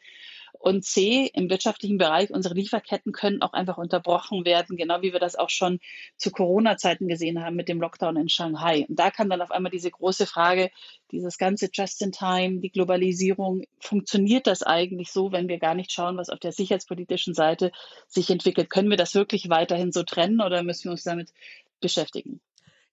Und 0.62 0.84
C, 0.84 1.28
im 1.34 1.50
wirtschaftlichen 1.50 1.98
Bereich, 1.98 2.30
unsere 2.30 2.54
Lieferketten 2.54 3.10
können 3.10 3.42
auch 3.42 3.52
einfach 3.52 3.78
unterbrochen 3.78 4.44
werden, 4.44 4.76
genau 4.76 5.02
wie 5.02 5.12
wir 5.12 5.18
das 5.18 5.34
auch 5.34 5.50
schon 5.50 5.80
zu 6.16 6.30
Corona-Zeiten 6.30 7.08
gesehen 7.08 7.42
haben 7.42 7.56
mit 7.56 7.68
dem 7.68 7.80
Lockdown 7.80 8.16
in 8.16 8.28
Shanghai. 8.28 8.86
Und 8.88 8.96
da 8.96 9.10
kam 9.10 9.28
dann 9.28 9.42
auf 9.42 9.50
einmal 9.50 9.72
diese 9.72 9.90
große 9.90 10.24
Frage, 10.24 10.70
dieses 11.10 11.36
ganze 11.36 11.68
Just-in-Time, 11.72 12.60
die 12.60 12.70
Globalisierung, 12.70 13.64
funktioniert 13.80 14.46
das 14.46 14.62
eigentlich 14.62 15.10
so, 15.10 15.32
wenn 15.32 15.48
wir 15.48 15.58
gar 15.58 15.74
nicht 15.74 15.90
schauen, 15.90 16.16
was 16.16 16.30
auf 16.30 16.38
der 16.38 16.52
sicherheitspolitischen 16.52 17.34
Seite 17.34 17.72
sich 18.06 18.30
entwickelt? 18.30 18.70
Können 18.70 18.88
wir 18.90 18.96
das 18.96 19.16
wirklich 19.16 19.48
weiterhin 19.48 19.90
so 19.90 20.04
trennen 20.04 20.40
oder 20.40 20.62
müssen 20.62 20.84
wir 20.84 20.92
uns 20.92 21.02
damit 21.02 21.32
beschäftigen? 21.80 22.40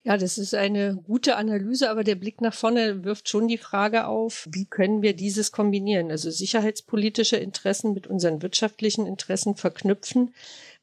Ja, 0.02 0.16
das 0.16 0.38
ist 0.38 0.54
eine 0.54 0.96
gute 0.96 1.36
Analyse, 1.36 1.90
aber 1.90 2.04
der 2.04 2.14
Blick 2.14 2.40
nach 2.40 2.54
vorne 2.54 3.04
wirft 3.04 3.28
schon 3.28 3.48
die 3.48 3.58
Frage 3.58 4.06
auf, 4.06 4.48
wie 4.50 4.64
können 4.64 5.02
wir 5.02 5.14
dieses 5.14 5.52
kombinieren? 5.52 6.10
Also 6.10 6.30
sicherheitspolitische 6.30 7.36
Interessen 7.36 7.92
mit 7.92 8.06
unseren 8.06 8.40
wirtschaftlichen 8.40 9.06
Interessen 9.06 9.56
verknüpfen, 9.56 10.32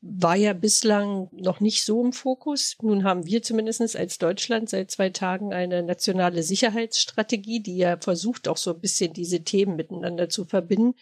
war 0.01 0.35
ja 0.35 0.53
bislang 0.53 1.29
noch 1.31 1.59
nicht 1.61 1.83
so 1.83 2.03
im 2.03 2.13
Fokus. 2.13 2.77
Nun 2.83 3.03
haben 3.03 3.25
wir 3.25 3.41
zumindest 3.41 3.95
als 3.95 4.19
Deutschland 4.19 4.69
seit 4.69 4.91
zwei 4.91 5.09
Tagen 5.09 5.51
eine 5.51 5.81
nationale 5.81 6.43
Sicherheitsstrategie, 6.43 7.61
die 7.61 7.77
ja 7.77 7.97
versucht, 7.97 8.47
auch 8.47 8.57
so 8.57 8.71
ein 8.71 8.79
bisschen 8.79 9.13
diese 9.13 9.43
Themen 9.43 9.75
miteinander 9.75 10.29
zu 10.29 10.45
verbinden. 10.45 10.93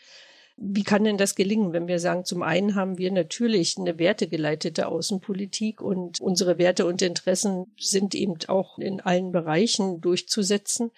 Wie 0.57 0.83
kann 0.83 1.03
denn 1.03 1.17
das 1.17 1.35
gelingen, 1.35 1.73
wenn 1.73 1.87
wir 1.87 1.99
sagen, 1.99 2.23
zum 2.23 2.41
einen 2.41 2.75
haben 2.75 2.97
wir 2.97 3.11
natürlich 3.11 3.77
eine 3.77 3.99
wertegeleitete 3.99 4.87
Außenpolitik 4.87 5.81
und 5.81 6.21
unsere 6.21 6.57
Werte 6.57 6.85
und 6.85 7.01
Interessen 7.01 7.65
sind 7.77 8.15
eben 8.15 8.37
auch 8.47 8.79
in 8.79 9.01
allen 9.01 9.33
Bereichen 9.33 9.99
durchzusetzen. 9.99 10.91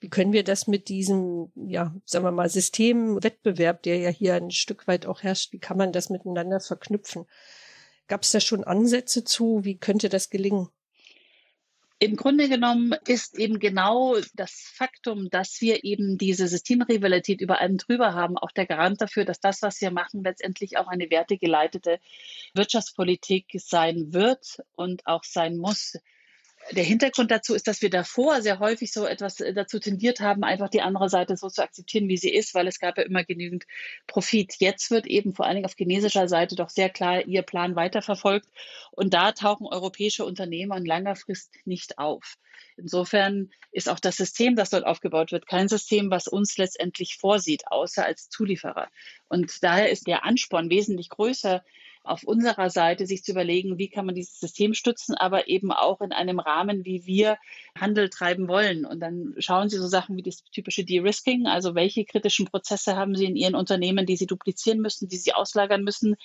Wie 0.00 0.08
können 0.08 0.32
wir 0.32 0.42
das 0.42 0.66
mit 0.66 0.88
diesem, 0.88 1.52
ja, 1.54 1.94
sagen 2.04 2.24
wir 2.24 2.32
mal, 2.32 2.48
Systemwettbewerb, 2.48 3.82
der 3.84 3.98
ja 3.98 4.10
hier 4.10 4.34
ein 4.34 4.50
Stück 4.50 4.88
weit 4.88 5.06
auch 5.06 5.22
herrscht, 5.22 5.52
wie 5.52 5.60
kann 5.60 5.76
man 5.76 5.92
das 5.92 6.10
miteinander 6.10 6.58
verknüpfen? 6.58 7.26
Gab 8.08 8.24
es 8.24 8.32
da 8.32 8.40
schon 8.40 8.64
Ansätze 8.64 9.22
zu? 9.22 9.64
Wie 9.64 9.78
könnte 9.78 10.08
das 10.08 10.28
gelingen? 10.28 10.68
Im 12.04 12.16
Grunde 12.16 12.50
genommen 12.50 12.94
ist 13.08 13.38
eben 13.38 13.58
genau 13.58 14.16
das 14.34 14.70
Faktum, 14.74 15.30
dass 15.30 15.62
wir 15.62 15.84
eben 15.84 16.18
diese 16.18 16.48
Systemrivalität 16.48 17.40
über 17.40 17.62
allem 17.62 17.78
drüber 17.78 18.12
haben, 18.12 18.36
auch 18.36 18.50
der 18.50 18.66
Garant 18.66 19.00
dafür, 19.00 19.24
dass 19.24 19.40
das, 19.40 19.62
was 19.62 19.80
wir 19.80 19.90
machen, 19.90 20.22
letztendlich 20.22 20.76
auch 20.76 20.86
eine 20.86 21.08
wertegeleitete 21.08 22.00
Wirtschaftspolitik 22.52 23.46
sein 23.56 24.12
wird 24.12 24.62
und 24.76 25.06
auch 25.06 25.24
sein 25.24 25.56
muss 25.56 25.96
der 26.72 26.84
Hintergrund 26.84 27.30
dazu 27.30 27.54
ist, 27.54 27.66
dass 27.66 27.82
wir 27.82 27.90
davor 27.90 28.40
sehr 28.42 28.58
häufig 28.58 28.92
so 28.92 29.06
etwas 29.06 29.40
äh, 29.40 29.52
dazu 29.52 29.78
tendiert 29.78 30.20
haben, 30.20 30.44
einfach 30.44 30.68
die 30.68 30.80
andere 30.80 31.08
Seite 31.08 31.36
so 31.36 31.48
zu 31.48 31.62
akzeptieren, 31.62 32.08
wie 32.08 32.16
sie 32.16 32.32
ist, 32.32 32.54
weil 32.54 32.66
es 32.66 32.78
gab 32.78 32.96
ja 32.96 33.04
immer 33.04 33.24
genügend 33.24 33.64
Profit. 34.06 34.54
Jetzt 34.58 34.90
wird 34.90 35.06
eben 35.06 35.34
vor 35.34 35.46
allen 35.46 35.56
Dingen 35.56 35.66
auf 35.66 35.74
chinesischer 35.76 36.28
Seite 36.28 36.56
doch 36.56 36.70
sehr 36.70 36.90
klar 36.90 37.24
ihr 37.26 37.42
Plan 37.42 37.76
weiterverfolgt 37.76 38.48
und 38.92 39.14
da 39.14 39.32
tauchen 39.32 39.66
europäische 39.66 40.24
Unternehmer 40.24 40.76
in 40.76 40.86
langer 40.86 41.16
Frist 41.16 41.52
nicht 41.64 41.98
auf. 41.98 42.36
Insofern 42.76 43.50
ist 43.72 43.88
auch 43.88 44.00
das 44.00 44.16
System, 44.16 44.56
das 44.56 44.70
dort 44.70 44.86
aufgebaut 44.86 45.32
wird, 45.32 45.46
kein 45.46 45.68
System, 45.68 46.10
was 46.10 46.26
uns 46.28 46.56
letztendlich 46.56 47.16
vorsieht, 47.16 47.66
außer 47.66 48.04
als 48.04 48.28
Zulieferer. 48.28 48.88
Und 49.28 49.62
daher 49.62 49.90
ist 49.90 50.06
der 50.06 50.24
Ansporn 50.24 50.70
wesentlich 50.70 51.08
größer, 51.08 51.64
auf 52.04 52.22
unserer 52.24 52.68
Seite 52.68 53.06
sich 53.06 53.24
zu 53.24 53.32
überlegen, 53.32 53.78
wie 53.78 53.88
kann 53.88 54.04
man 54.04 54.14
dieses 54.14 54.38
System 54.38 54.74
stützen, 54.74 55.14
aber 55.14 55.48
eben 55.48 55.72
auch 55.72 56.02
in 56.02 56.12
einem 56.12 56.38
Rahmen, 56.38 56.84
wie 56.84 57.06
wir 57.06 57.38
Handel 57.78 58.10
treiben 58.10 58.46
wollen. 58.46 58.84
Und 58.84 59.00
dann 59.00 59.34
schauen 59.38 59.70
Sie 59.70 59.78
so 59.78 59.88
Sachen 59.88 60.16
wie 60.16 60.22
das 60.22 60.44
typische 60.44 60.84
De-Risking, 60.84 61.46
also 61.46 61.74
welche 61.74 62.04
kritischen 62.04 62.46
Prozesse 62.46 62.94
haben 62.96 63.16
Sie 63.16 63.24
in 63.24 63.36
Ihren 63.36 63.54
Unternehmen, 63.54 64.04
die 64.04 64.16
Sie 64.16 64.26
duplizieren 64.26 64.80
müssen, 64.80 65.08
die 65.08 65.16
Sie 65.16 65.32
auslagern 65.32 65.82
müssen, 65.82 66.16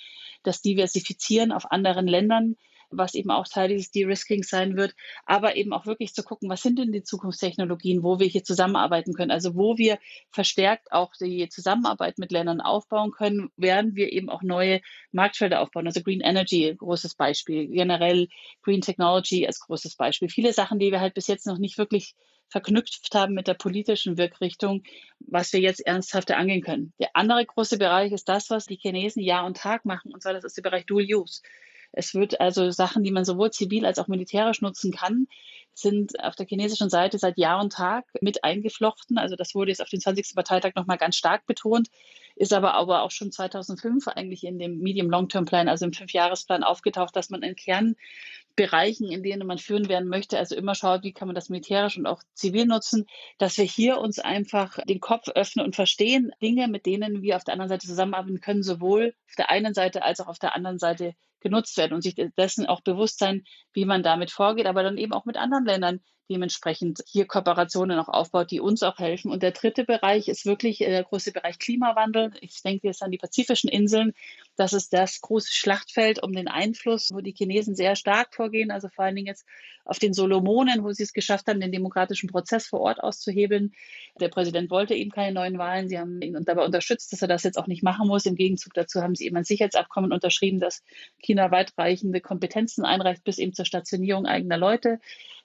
das 0.42 0.60
Diversifizieren 0.60 1.50
auf 1.50 1.70
anderen 1.70 2.06
Ländern 2.06 2.56
was 2.90 3.14
eben 3.14 3.30
auch 3.30 3.46
Teil 3.46 3.68
dieses 3.68 3.90
De-Risking 3.90 4.42
sein 4.42 4.76
wird, 4.76 4.94
aber 5.24 5.56
eben 5.56 5.72
auch 5.72 5.86
wirklich 5.86 6.14
zu 6.14 6.22
gucken, 6.22 6.48
was 6.48 6.62
sind 6.62 6.78
denn 6.78 6.92
die 6.92 7.02
Zukunftstechnologien, 7.02 8.02
wo 8.02 8.18
wir 8.18 8.26
hier 8.26 8.44
zusammenarbeiten 8.44 9.14
können, 9.14 9.30
also 9.30 9.54
wo 9.54 9.78
wir 9.78 9.98
verstärkt 10.30 10.92
auch 10.92 11.12
die 11.20 11.48
Zusammenarbeit 11.48 12.18
mit 12.18 12.32
Ländern 12.32 12.60
aufbauen 12.60 13.10
können, 13.10 13.50
während 13.56 13.94
wir 13.94 14.12
eben 14.12 14.28
auch 14.28 14.42
neue 14.42 14.80
Marktfelder 15.12 15.60
aufbauen, 15.60 15.86
also 15.86 16.02
Green 16.02 16.20
Energy, 16.20 16.74
großes 16.76 17.14
Beispiel, 17.14 17.68
generell 17.68 18.28
Green 18.62 18.80
Technology 18.80 19.46
als 19.46 19.60
großes 19.60 19.96
Beispiel. 19.96 20.28
Viele 20.28 20.52
Sachen, 20.52 20.78
die 20.78 20.90
wir 20.90 21.00
halt 21.00 21.14
bis 21.14 21.26
jetzt 21.26 21.46
noch 21.46 21.58
nicht 21.58 21.78
wirklich 21.78 22.14
verknüpft 22.50 23.14
haben 23.14 23.34
mit 23.34 23.46
der 23.46 23.54
politischen 23.54 24.18
Wirkrichtung, 24.18 24.82
was 25.20 25.52
wir 25.52 25.60
jetzt 25.60 25.86
ernsthafter 25.86 26.36
angehen 26.36 26.62
können. 26.62 26.92
Der 26.98 27.10
andere 27.14 27.46
große 27.46 27.78
Bereich 27.78 28.12
ist 28.12 28.28
das, 28.28 28.50
was 28.50 28.66
die 28.66 28.76
Chinesen 28.76 29.22
Jahr 29.22 29.46
und 29.46 29.56
Tag 29.56 29.84
machen, 29.84 30.12
und 30.12 30.22
zwar 30.22 30.32
das 30.32 30.44
ist 30.44 30.56
der 30.56 30.62
Bereich 30.62 30.84
Dual 30.86 31.04
Use. 31.04 31.42
Es 31.92 32.14
wird 32.14 32.40
also 32.40 32.70
Sachen, 32.70 33.02
die 33.02 33.10
man 33.10 33.24
sowohl 33.24 33.50
zivil 33.50 33.84
als 33.84 33.98
auch 33.98 34.08
militärisch 34.08 34.60
nutzen 34.60 34.92
kann, 34.92 35.26
sind 35.74 36.22
auf 36.22 36.36
der 36.36 36.46
chinesischen 36.46 36.90
Seite 36.90 37.18
seit 37.18 37.38
Jahr 37.38 37.60
und 37.60 37.72
Tag 37.72 38.04
mit 38.20 38.44
eingeflochten. 38.44 39.18
Also 39.18 39.36
das 39.36 39.54
wurde 39.54 39.70
jetzt 39.70 39.82
auf 39.82 39.88
den 39.88 40.00
20. 40.00 40.34
Parteitag 40.34 40.74
nochmal 40.74 40.98
ganz 40.98 41.16
stark 41.16 41.46
betont, 41.46 41.88
ist 42.36 42.52
aber, 42.52 42.74
aber 42.74 43.02
auch 43.02 43.10
schon 43.10 43.32
2005 43.32 44.08
eigentlich 44.08 44.44
in 44.44 44.58
dem 44.58 44.78
Medium-Long-Term-Plan, 44.78 45.68
also 45.68 45.84
im 45.86 45.92
Fünfjahresplan 45.92 46.64
aufgetaucht, 46.64 47.16
dass 47.16 47.30
man 47.30 47.42
in 47.42 47.56
Kernbereichen, 48.56 49.10
in 49.10 49.22
denen 49.22 49.46
man 49.46 49.58
führen 49.58 49.88
werden 49.88 50.08
möchte, 50.08 50.38
also 50.38 50.54
immer 50.54 50.74
schaut, 50.74 51.02
wie 51.02 51.12
kann 51.12 51.28
man 51.28 51.34
das 51.34 51.48
militärisch 51.48 51.96
und 51.96 52.06
auch 52.06 52.22
zivil 52.34 52.66
nutzen, 52.66 53.06
dass 53.38 53.56
wir 53.56 53.64
hier 53.64 53.98
uns 53.98 54.18
einfach 54.18 54.78
den 54.86 55.00
Kopf 55.00 55.28
öffnen 55.28 55.64
und 55.64 55.76
verstehen 55.76 56.32
Dinge, 56.42 56.68
mit 56.68 56.86
denen 56.86 57.22
wir 57.22 57.36
auf 57.36 57.44
der 57.44 57.54
anderen 57.54 57.68
Seite 57.68 57.86
zusammenarbeiten 57.86 58.40
können, 58.40 58.62
sowohl 58.62 59.14
auf 59.28 59.36
der 59.36 59.50
einen 59.50 59.74
Seite 59.74 60.02
als 60.02 60.20
auch 60.20 60.28
auf 60.28 60.38
der 60.38 60.54
anderen 60.54 60.78
Seite 60.78 61.14
genutzt 61.40 61.76
werden 61.78 61.94
und 61.94 62.02
sich 62.02 62.14
dessen 62.36 62.66
auch 62.66 62.82
bewusst 62.82 63.18
sein, 63.18 63.44
wie 63.72 63.86
man 63.86 64.02
damit 64.02 64.30
vorgeht, 64.30 64.66
aber 64.66 64.82
dann 64.82 64.98
eben 64.98 65.12
auch 65.12 65.24
mit 65.24 65.36
anderen 65.36 65.64
Ländern 65.64 66.00
dementsprechend 66.30 67.02
hier 67.06 67.26
Kooperationen 67.26 67.98
auch 67.98 68.08
aufbaut, 68.08 68.50
die 68.50 68.60
uns 68.60 68.82
auch 68.82 68.98
helfen. 68.98 69.30
Und 69.30 69.42
der 69.42 69.50
dritte 69.50 69.84
Bereich 69.84 70.28
ist 70.28 70.46
wirklich 70.46 70.80
äh, 70.80 70.88
der 70.88 71.02
große 71.02 71.32
Bereich 71.32 71.58
Klimawandel. 71.58 72.32
Ich 72.40 72.62
denke 72.62 72.86
jetzt 72.86 73.02
an 73.02 73.10
die 73.10 73.18
pazifischen 73.18 73.68
Inseln. 73.68 74.12
Das 74.56 74.72
ist 74.72 74.92
das 74.92 75.20
große 75.20 75.52
Schlachtfeld 75.52 76.22
um 76.22 76.32
den 76.32 76.48
Einfluss, 76.48 77.10
wo 77.12 77.20
die 77.20 77.34
Chinesen 77.36 77.74
sehr 77.74 77.96
stark 77.96 78.34
vorgehen, 78.34 78.70
also 78.70 78.88
vor 78.88 79.04
allen 79.04 79.16
Dingen 79.16 79.26
jetzt 79.26 79.44
auf 79.84 79.98
den 79.98 80.12
Solomonen, 80.12 80.84
wo 80.84 80.92
sie 80.92 81.02
es 81.02 81.12
geschafft 81.12 81.48
haben, 81.48 81.60
den 81.60 81.72
demokratischen 81.72 82.28
Prozess 82.28 82.68
vor 82.68 82.80
Ort 82.80 83.02
auszuhebeln. 83.02 83.72
Der 84.20 84.28
Präsident 84.28 84.70
wollte 84.70 84.94
eben 84.94 85.10
keine 85.10 85.32
neuen 85.32 85.58
Wahlen. 85.58 85.88
Sie 85.88 85.98
haben 85.98 86.22
ihn 86.22 86.36
dabei 86.44 86.64
unterstützt, 86.64 87.12
dass 87.12 87.22
er 87.22 87.28
das 87.28 87.42
jetzt 87.42 87.58
auch 87.58 87.66
nicht 87.66 87.82
machen 87.82 88.06
muss. 88.06 88.24
Im 88.26 88.36
Gegenzug 88.36 88.72
dazu 88.74 89.02
haben 89.02 89.16
sie 89.16 89.26
eben 89.26 89.36
ein 89.36 89.44
Sicherheitsabkommen 89.44 90.12
unterschrieben, 90.12 90.60
das 90.60 90.84
China 91.20 91.50
weitreichende 91.50 92.20
Kompetenzen 92.20 92.84
einreicht 92.84 93.24
bis 93.24 93.38
eben 93.38 93.52
zur 93.52 93.64
Stationierung 93.64 94.26
eigener 94.26 94.58
Leute 94.58 95.00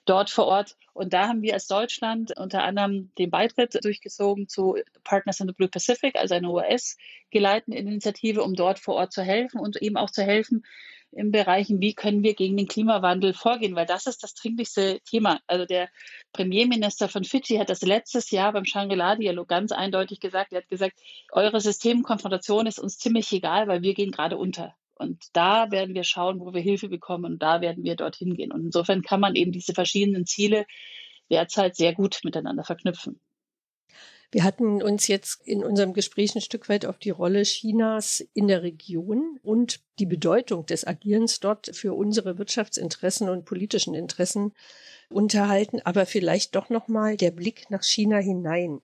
dort 0.06 0.30
vor 0.30 0.46
Ort. 0.46 0.76
Und 0.94 1.12
da 1.12 1.28
haben 1.28 1.42
wir 1.42 1.54
als 1.54 1.66
Deutschland 1.66 2.32
unter 2.38 2.64
anderem 2.64 3.10
den 3.18 3.30
Beitritt 3.30 3.84
durchgezogen 3.84 4.48
zu 4.48 4.76
Partners 5.04 5.40
in 5.40 5.48
the 5.48 5.52
Blue 5.52 5.68
Pacific, 5.68 6.16
also 6.16 6.34
eine 6.34 6.48
US-geleitete 6.48 7.76
Initiative, 7.76 8.42
um 8.42 8.54
dort 8.54 8.78
vor 8.78 8.94
Ort 8.94 9.12
zu 9.12 9.22
helfen 9.22 9.60
und 9.60 9.76
eben 9.82 9.96
auch 9.96 10.10
zu 10.10 10.22
helfen 10.22 10.64
in 11.12 11.30
Bereichen, 11.30 11.80
wie 11.80 11.94
können 11.94 12.22
wir 12.22 12.34
gegen 12.34 12.56
den 12.56 12.68
Klimawandel 12.68 13.32
vorgehen, 13.32 13.74
weil 13.74 13.86
das 13.86 14.06
ist 14.06 14.22
das 14.22 14.34
dringlichste 14.34 15.00
Thema. 15.00 15.40
Also 15.46 15.64
der 15.64 15.88
Premierminister 16.32 17.08
von 17.08 17.24
Fidschi 17.24 17.56
hat 17.56 17.70
das 17.70 17.82
letztes 17.82 18.30
Jahr 18.30 18.52
beim 18.52 18.64
Shangri-La-Dialog 18.64 19.48
ganz 19.48 19.72
eindeutig 19.72 20.20
gesagt. 20.20 20.52
Er 20.52 20.58
hat 20.58 20.68
gesagt, 20.68 20.98
eure 21.32 21.60
Systemkonfrontation 21.60 22.66
ist 22.66 22.78
uns 22.78 22.98
ziemlich 22.98 23.32
egal, 23.32 23.66
weil 23.68 23.82
wir 23.82 23.94
gehen 23.94 24.12
gerade 24.12 24.36
unter. 24.36 24.74
Und 24.96 25.24
da 25.34 25.70
werden 25.70 25.94
wir 25.94 26.04
schauen, 26.04 26.40
wo 26.40 26.52
wir 26.54 26.60
Hilfe 26.60 26.88
bekommen 26.88 27.24
und 27.24 27.42
da 27.42 27.60
werden 27.60 27.84
wir 27.84 27.96
dorthin 27.96 28.34
gehen. 28.34 28.52
Und 28.52 28.64
insofern 28.64 29.02
kann 29.02 29.20
man 29.20 29.34
eben 29.34 29.52
diese 29.52 29.74
verschiedenen 29.74 30.26
Ziele 30.26 30.66
derzeit 31.30 31.76
sehr 31.76 31.94
gut 31.94 32.20
miteinander 32.24 32.64
verknüpfen. 32.64 33.20
Wir 34.32 34.42
hatten 34.42 34.82
uns 34.82 35.06
jetzt 35.06 35.40
in 35.46 35.62
unserem 35.62 35.92
Gespräch 35.92 36.34
ein 36.34 36.40
Stück 36.40 36.68
weit 36.68 36.84
auf 36.84 36.98
die 36.98 37.10
Rolle 37.10 37.42
Chinas 37.42 38.26
in 38.34 38.48
der 38.48 38.62
Region 38.62 39.38
und 39.42 39.80
die 39.98 40.06
Bedeutung 40.06 40.66
des 40.66 40.86
Agierens 40.86 41.38
dort 41.38 41.74
für 41.74 41.94
unsere 41.94 42.36
Wirtschaftsinteressen 42.36 43.28
und 43.28 43.44
politischen 43.44 43.94
Interessen 43.94 44.52
unterhalten, 45.08 45.80
aber 45.84 46.06
vielleicht 46.06 46.56
doch 46.56 46.70
noch 46.70 46.88
mal 46.88 47.16
der 47.16 47.30
Blick 47.30 47.70
nach 47.70 47.84
China 47.84 48.18
hinein. 48.18 48.80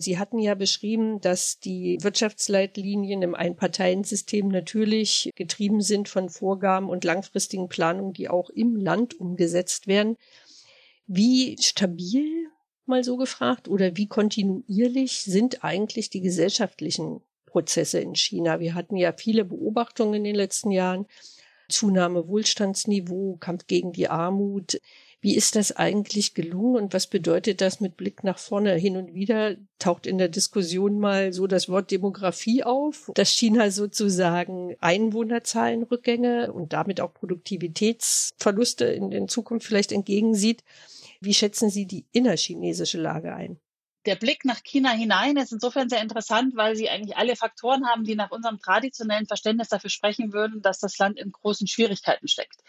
Sie 0.00 0.18
hatten 0.18 0.38
ja 0.38 0.54
beschrieben, 0.54 1.20
dass 1.20 1.60
die 1.60 1.98
Wirtschaftsleitlinien 2.00 3.20
im 3.20 3.34
Einparteiensystem 3.34 4.48
natürlich 4.48 5.30
getrieben 5.34 5.82
sind 5.82 6.08
von 6.08 6.30
Vorgaben 6.30 6.88
und 6.88 7.04
langfristigen 7.04 7.68
Planungen, 7.68 8.14
die 8.14 8.30
auch 8.30 8.48
im 8.48 8.76
Land 8.76 9.20
umgesetzt 9.20 9.88
werden. 9.88 10.16
Wie 11.06 11.56
stabil 11.60 12.46
mal 12.86 13.04
so 13.04 13.18
gefragt, 13.18 13.68
oder 13.68 13.94
wie 13.96 14.06
kontinuierlich 14.06 15.20
sind 15.20 15.64
eigentlich 15.64 16.08
die 16.08 16.22
gesellschaftlichen 16.22 17.20
Prozesse 17.44 18.00
in 18.00 18.14
China? 18.14 18.58
Wir 18.58 18.74
hatten 18.74 18.96
ja 18.96 19.12
viele 19.12 19.44
Beobachtungen 19.44 20.14
in 20.14 20.24
den 20.24 20.34
letzten 20.34 20.70
Jahren. 20.70 21.06
Zunahme 21.68 22.26
Wohlstandsniveau, 22.26 23.36
Kampf 23.38 23.66
gegen 23.66 23.92
die 23.92 24.08
Armut. 24.08 24.80
Wie 25.22 25.36
ist 25.36 25.54
das 25.54 25.72
eigentlich 25.72 26.32
gelungen 26.32 26.76
und 26.76 26.94
was 26.94 27.06
bedeutet 27.06 27.60
das 27.60 27.80
mit 27.80 27.96
Blick 27.96 28.24
nach 28.24 28.38
vorne? 28.38 28.74
Hin 28.74 28.96
und 28.96 29.12
wieder 29.12 29.56
taucht 29.78 30.06
in 30.06 30.16
der 30.16 30.28
Diskussion 30.28 30.98
mal 30.98 31.34
so 31.34 31.46
das 31.46 31.68
Wort 31.68 31.90
Demografie 31.90 32.64
auf, 32.64 33.10
dass 33.14 33.30
China 33.30 33.70
sozusagen 33.70 34.76
Einwohnerzahlenrückgänge 34.80 36.52
und 36.52 36.72
damit 36.72 37.02
auch 37.02 37.12
Produktivitätsverluste 37.12 38.86
in, 38.86 39.12
in 39.12 39.28
Zukunft 39.28 39.66
vielleicht 39.66 39.92
entgegensieht. 39.92 40.64
Wie 41.20 41.34
schätzen 41.34 41.68
Sie 41.68 41.86
die 41.86 42.06
innerchinesische 42.12 42.98
Lage 42.98 43.34
ein? 43.34 43.60
der 44.06 44.16
Blick 44.16 44.44
nach 44.44 44.62
China 44.62 44.90
hinein 44.90 45.36
ist 45.36 45.52
insofern 45.52 45.88
sehr 45.88 46.00
interessant, 46.00 46.56
weil 46.56 46.74
sie 46.74 46.88
eigentlich 46.88 47.16
alle 47.16 47.36
Faktoren 47.36 47.86
haben, 47.86 48.04
die 48.04 48.14
nach 48.14 48.30
unserem 48.30 48.58
traditionellen 48.58 49.26
Verständnis 49.26 49.68
dafür 49.68 49.90
sprechen 49.90 50.32
würden, 50.32 50.62
dass 50.62 50.78
das 50.78 50.96
Land 50.98 51.18
in 51.18 51.32
großen 51.32 51.66
Schwierigkeiten 51.66 52.26
steckt. 52.26 52.62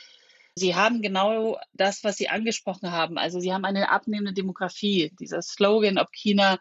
Sie 0.55 0.75
haben 0.75 1.01
genau 1.01 1.57
das, 1.73 2.03
was 2.03 2.17
Sie 2.17 2.27
angesprochen 2.27 2.91
haben. 2.91 3.17
Also 3.17 3.39
Sie 3.39 3.53
haben 3.53 3.65
eine 3.65 3.89
abnehmende 3.89 4.33
Demografie. 4.33 5.13
Dieser 5.19 5.41
Slogan, 5.41 5.97
ob 5.97 6.11
China 6.11 6.59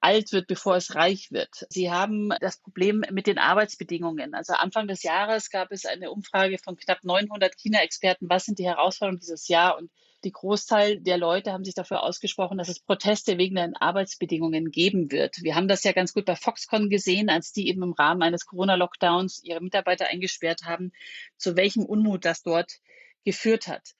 alt 0.00 0.32
wird, 0.32 0.48
bevor 0.48 0.76
es 0.76 0.94
reich 0.94 1.30
wird. 1.30 1.66
Sie 1.68 1.90
haben 1.90 2.30
das 2.40 2.58
Problem 2.58 3.04
mit 3.10 3.26
den 3.26 3.38
Arbeitsbedingungen. 3.38 4.34
Also 4.34 4.54
Anfang 4.54 4.88
des 4.88 5.02
Jahres 5.02 5.50
gab 5.50 5.70
es 5.70 5.86
eine 5.86 6.10
Umfrage 6.10 6.58
von 6.58 6.76
knapp 6.76 7.04
900 7.04 7.56
China-Experten. 7.56 8.28
Was 8.28 8.44
sind 8.44 8.58
die 8.58 8.66
Herausforderungen 8.66 9.20
dieses 9.20 9.46
Jahr? 9.48 9.78
Und 9.78 9.90
die 10.24 10.32
Großteil 10.32 11.00
der 11.00 11.18
Leute 11.18 11.52
haben 11.52 11.64
sich 11.64 11.74
dafür 11.74 12.02
ausgesprochen, 12.02 12.58
dass 12.58 12.68
es 12.68 12.80
Proteste 12.80 13.38
wegen 13.38 13.56
den 13.56 13.76
Arbeitsbedingungen 13.76 14.70
geben 14.70 15.10
wird. 15.10 15.42
Wir 15.42 15.54
haben 15.54 15.68
das 15.68 15.84
ja 15.84 15.92
ganz 15.92 16.12
gut 16.12 16.24
bei 16.24 16.36
Foxconn 16.36 16.90
gesehen, 16.90 17.28
als 17.28 17.52
die 17.52 17.68
eben 17.68 17.82
im 17.82 17.92
Rahmen 17.92 18.22
eines 18.22 18.46
Corona-Lockdowns 18.46 19.42
ihre 19.44 19.60
Mitarbeiter 19.60 20.06
eingesperrt 20.06 20.62
haben, 20.64 20.92
zu 21.36 21.56
welchem 21.56 21.84
Unmut 21.84 22.24
das 22.24 22.42
dort 22.42 22.80
geführt 23.24 23.68
hat. 23.68 23.94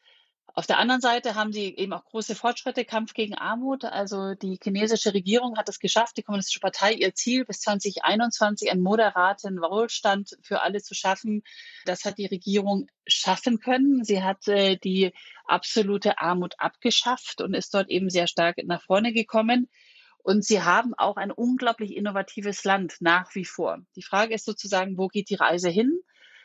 Auf 0.54 0.66
der 0.66 0.78
anderen 0.78 1.00
Seite 1.00 1.34
haben 1.34 1.50
sie 1.50 1.74
eben 1.76 1.94
auch 1.94 2.04
große 2.04 2.34
Fortschritte, 2.34 2.84
Kampf 2.84 3.14
gegen 3.14 3.34
Armut. 3.34 3.84
Also 3.84 4.34
die 4.34 4.58
chinesische 4.62 5.14
Regierung 5.14 5.56
hat 5.56 5.70
es 5.70 5.78
geschafft, 5.78 6.18
die 6.18 6.22
Kommunistische 6.22 6.60
Partei 6.60 6.92
ihr 6.92 7.14
Ziel 7.14 7.46
bis 7.46 7.60
2021 7.60 8.70
einen 8.70 8.82
moderaten 8.82 9.62
Wohlstand 9.62 10.36
für 10.42 10.60
alle 10.60 10.82
zu 10.82 10.94
schaffen. 10.94 11.42
Das 11.86 12.04
hat 12.04 12.18
die 12.18 12.26
Regierung 12.26 12.86
schaffen 13.06 13.60
können. 13.60 14.04
Sie 14.04 14.22
hat 14.22 14.46
äh, 14.46 14.76
die 14.76 15.12
absolute 15.46 16.18
Armut 16.18 16.54
abgeschafft 16.58 17.40
und 17.40 17.54
ist 17.54 17.72
dort 17.72 17.88
eben 17.88 18.10
sehr 18.10 18.26
stark 18.26 18.58
nach 18.64 18.82
vorne 18.82 19.14
gekommen. 19.14 19.70
Und 20.18 20.44
sie 20.44 20.62
haben 20.62 20.92
auch 20.94 21.16
ein 21.16 21.30
unglaublich 21.30 21.96
innovatives 21.96 22.62
Land 22.64 22.96
nach 23.00 23.34
wie 23.34 23.46
vor. 23.46 23.78
Die 23.96 24.02
Frage 24.02 24.34
ist 24.34 24.44
sozusagen, 24.44 24.98
wo 24.98 25.08
geht 25.08 25.30
die 25.30 25.34
Reise 25.34 25.70
hin? 25.70 25.98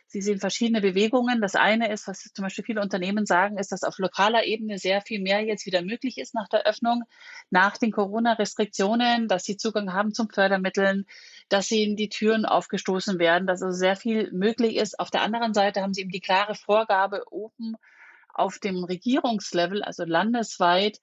Sie 0.09 0.21
sehen 0.21 0.39
verschiedene 0.39 0.79
Bewegungen. 0.79 1.41
Das 1.41 1.55
eine 1.55 1.91
ist, 1.91 2.07
was 2.07 2.31
zum 2.33 2.43
Beispiel 2.43 2.63
viele 2.63 2.81
Unternehmen 2.81 3.25
sagen, 3.25 3.57
ist, 3.57 3.73
dass 3.73 3.83
auf 3.83 3.97
lokaler 3.97 4.45
Ebene 4.45 4.77
sehr 4.77 5.01
viel 5.01 5.21
mehr 5.21 5.41
jetzt 5.41 5.65
wieder 5.65 5.81
möglich 5.81 6.17
ist 6.17 6.33
nach 6.33 6.47
der 6.47 6.65
Öffnung, 6.65 7.03
nach 7.49 7.77
den 7.77 7.91
Corona-Restriktionen, 7.91 9.27
dass 9.27 9.43
sie 9.43 9.57
Zugang 9.57 9.91
haben 9.91 10.13
zum 10.13 10.29
Fördermitteln, 10.29 11.05
dass 11.49 11.69
ihnen 11.71 11.97
die 11.97 12.07
Türen 12.07 12.45
aufgestoßen 12.45 13.19
werden, 13.19 13.47
dass 13.47 13.61
also 13.61 13.77
sehr 13.77 13.97
viel 13.97 14.31
möglich 14.31 14.77
ist. 14.77 14.97
Auf 14.97 15.11
der 15.11 15.23
anderen 15.23 15.53
Seite 15.53 15.81
haben 15.81 15.93
sie 15.93 16.01
eben 16.01 16.11
die 16.11 16.21
klare 16.21 16.55
Vorgabe 16.55 17.25
oben 17.29 17.75
auf 18.33 18.59
dem 18.59 18.85
Regierungslevel, 18.85 19.83
also 19.83 20.05
landesweit, 20.05 21.01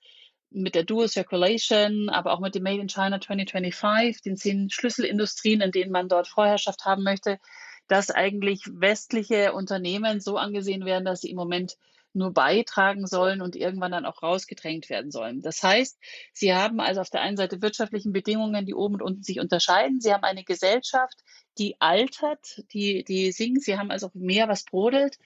mit 0.54 0.74
der 0.74 0.84
Dual 0.84 1.08
Circulation, 1.08 2.08
aber 2.08 2.32
auch 2.32 2.40
mit 2.40 2.54
dem 2.54 2.62
Made 2.62 2.80
in 2.80 2.88
China 2.88 3.20
2025, 3.20 4.22
den 4.22 4.36
zehn 4.36 4.70
Schlüsselindustrien, 4.70 5.60
in 5.60 5.72
denen 5.72 5.90
man 5.90 6.08
dort 6.08 6.28
Vorherrschaft 6.28 6.84
haben 6.84 7.02
möchte, 7.02 7.38
dass 7.88 8.10
eigentlich 8.10 8.62
westliche 8.66 9.52
Unternehmen 9.52 10.20
so 10.20 10.36
angesehen 10.36 10.84
werden, 10.84 11.04
dass 11.04 11.20
sie 11.20 11.30
im 11.30 11.36
Moment 11.36 11.76
nur 12.14 12.32
beitragen 12.32 13.06
sollen 13.06 13.42
und 13.42 13.56
irgendwann 13.56 13.92
dann 13.92 14.06
auch 14.06 14.22
rausgedrängt 14.22 14.88
werden 14.88 15.10
sollen. 15.10 15.42
Das 15.42 15.62
heißt, 15.62 15.98
sie 16.32 16.54
haben 16.54 16.80
also 16.80 17.00
auf 17.00 17.10
der 17.10 17.22
einen 17.22 17.36
Seite 17.36 17.60
wirtschaftlichen 17.60 18.12
Bedingungen, 18.12 18.66
die 18.66 18.74
oben 18.74 18.94
und 18.94 19.02
unten 19.02 19.22
sich 19.22 19.40
unterscheiden. 19.40 20.00
Sie 20.00 20.12
haben 20.12 20.22
eine 20.22 20.44
Gesellschaft, 20.44 21.18
die 21.58 21.80
altert, 21.80 22.62
die, 22.72 23.04
die 23.04 23.32
sinkt. 23.32 23.62
Sie 23.62 23.76
haben 23.76 23.90
also 23.90 24.10
mehr, 24.14 24.48
was 24.48 24.64
brodelt. 24.64 25.18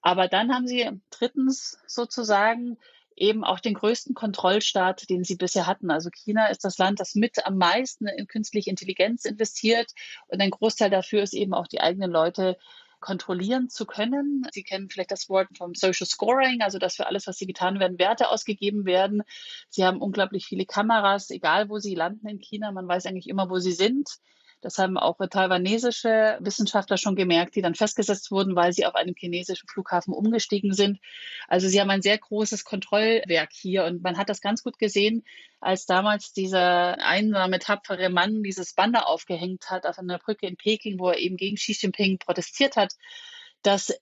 Aber 0.00 0.28
dann 0.28 0.52
haben 0.52 0.66
sie 0.66 0.90
drittens 1.10 1.78
sozusagen 1.86 2.78
eben 3.16 3.44
auch 3.44 3.60
den 3.60 3.74
größten 3.74 4.14
Kontrollstaat, 4.14 5.08
den 5.08 5.24
sie 5.24 5.36
bisher 5.36 5.66
hatten. 5.66 5.90
Also 5.90 6.10
China 6.10 6.46
ist 6.48 6.64
das 6.64 6.78
Land, 6.78 7.00
das 7.00 7.14
mit 7.14 7.46
am 7.46 7.56
meisten 7.56 8.06
in 8.06 8.26
künstliche 8.26 8.70
Intelligenz 8.70 9.24
investiert. 9.24 9.92
Und 10.28 10.40
ein 10.40 10.50
Großteil 10.50 10.90
dafür 10.90 11.22
ist 11.22 11.34
eben 11.34 11.54
auch 11.54 11.66
die 11.66 11.80
eigenen 11.80 12.10
Leute 12.10 12.56
kontrollieren 13.00 13.68
zu 13.68 13.84
können. 13.84 14.46
Sie 14.52 14.62
kennen 14.62 14.88
vielleicht 14.88 15.10
das 15.10 15.28
Wort 15.28 15.48
vom 15.58 15.74
Social 15.74 16.06
Scoring, 16.06 16.62
also 16.62 16.78
dass 16.78 16.96
für 16.96 17.06
alles, 17.06 17.26
was 17.26 17.36
sie 17.36 17.46
getan 17.46 17.78
werden, 17.78 17.98
Werte 17.98 18.30
ausgegeben 18.30 18.86
werden. 18.86 19.22
Sie 19.68 19.84
haben 19.84 20.00
unglaublich 20.00 20.46
viele 20.46 20.64
Kameras, 20.64 21.28
egal 21.28 21.68
wo 21.68 21.78
sie 21.78 21.94
landen 21.94 22.26
in 22.26 22.38
China. 22.40 22.72
Man 22.72 22.88
weiß 22.88 23.04
eigentlich 23.04 23.28
immer, 23.28 23.50
wo 23.50 23.58
sie 23.58 23.72
sind. 23.72 24.08
Das 24.64 24.78
haben 24.78 24.96
auch 24.96 25.18
taiwanesische 25.18 26.38
Wissenschaftler 26.40 26.96
schon 26.96 27.16
gemerkt, 27.16 27.54
die 27.54 27.60
dann 27.60 27.74
festgesetzt 27.74 28.30
wurden, 28.30 28.56
weil 28.56 28.72
sie 28.72 28.86
auf 28.86 28.94
einem 28.94 29.14
chinesischen 29.14 29.68
Flughafen 29.68 30.14
umgestiegen 30.14 30.72
sind. 30.72 31.00
Also 31.48 31.68
sie 31.68 31.78
haben 31.82 31.90
ein 31.90 32.00
sehr 32.00 32.16
großes 32.16 32.64
Kontrollwerk 32.64 33.50
hier 33.52 33.84
und 33.84 34.02
man 34.02 34.16
hat 34.16 34.30
das 34.30 34.40
ganz 34.40 34.62
gut 34.62 34.78
gesehen, 34.78 35.22
als 35.60 35.84
damals 35.84 36.32
dieser 36.32 36.98
einsame, 36.98 37.58
tapfere 37.58 38.08
Mann 38.08 38.42
dieses 38.42 38.72
Banner 38.72 39.06
aufgehängt 39.06 39.68
hat 39.68 39.84
auf 39.84 39.98
einer 39.98 40.18
Brücke 40.18 40.46
in 40.46 40.56
Peking, 40.56 40.98
wo 40.98 41.10
er 41.10 41.18
eben 41.18 41.36
gegen 41.36 41.56
Xi 41.56 41.76
Jinping 41.78 42.18
protestiert 42.18 42.76
hat, 42.76 42.94
dass 43.60 43.92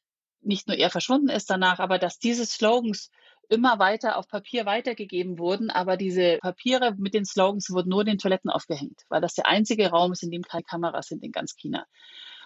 nicht 0.42 0.68
nur 0.68 0.76
er 0.76 0.90
verschwunden 0.90 1.28
ist 1.28 1.50
danach, 1.50 1.80
aber 1.80 1.98
dass 1.98 2.20
diese 2.20 2.46
Slogans 2.46 3.10
immer 3.52 3.78
weiter 3.78 4.16
auf 4.16 4.28
Papier 4.28 4.66
weitergegeben 4.66 5.38
wurden, 5.38 5.70
aber 5.70 5.96
diese 5.96 6.38
Papiere 6.38 6.94
mit 6.96 7.14
den 7.14 7.24
Slogans 7.24 7.70
wurden 7.70 7.90
nur 7.90 8.00
in 8.00 8.06
den 8.06 8.18
Toiletten 8.18 8.50
aufgehängt, 8.50 9.02
weil 9.08 9.20
das 9.20 9.34
der 9.34 9.46
einzige 9.46 9.90
Raum 9.90 10.12
ist, 10.12 10.22
in 10.22 10.30
dem 10.30 10.42
keine 10.42 10.64
Kameras 10.64 11.08
sind 11.08 11.22
in 11.22 11.32
ganz 11.32 11.54
China. 11.56 11.86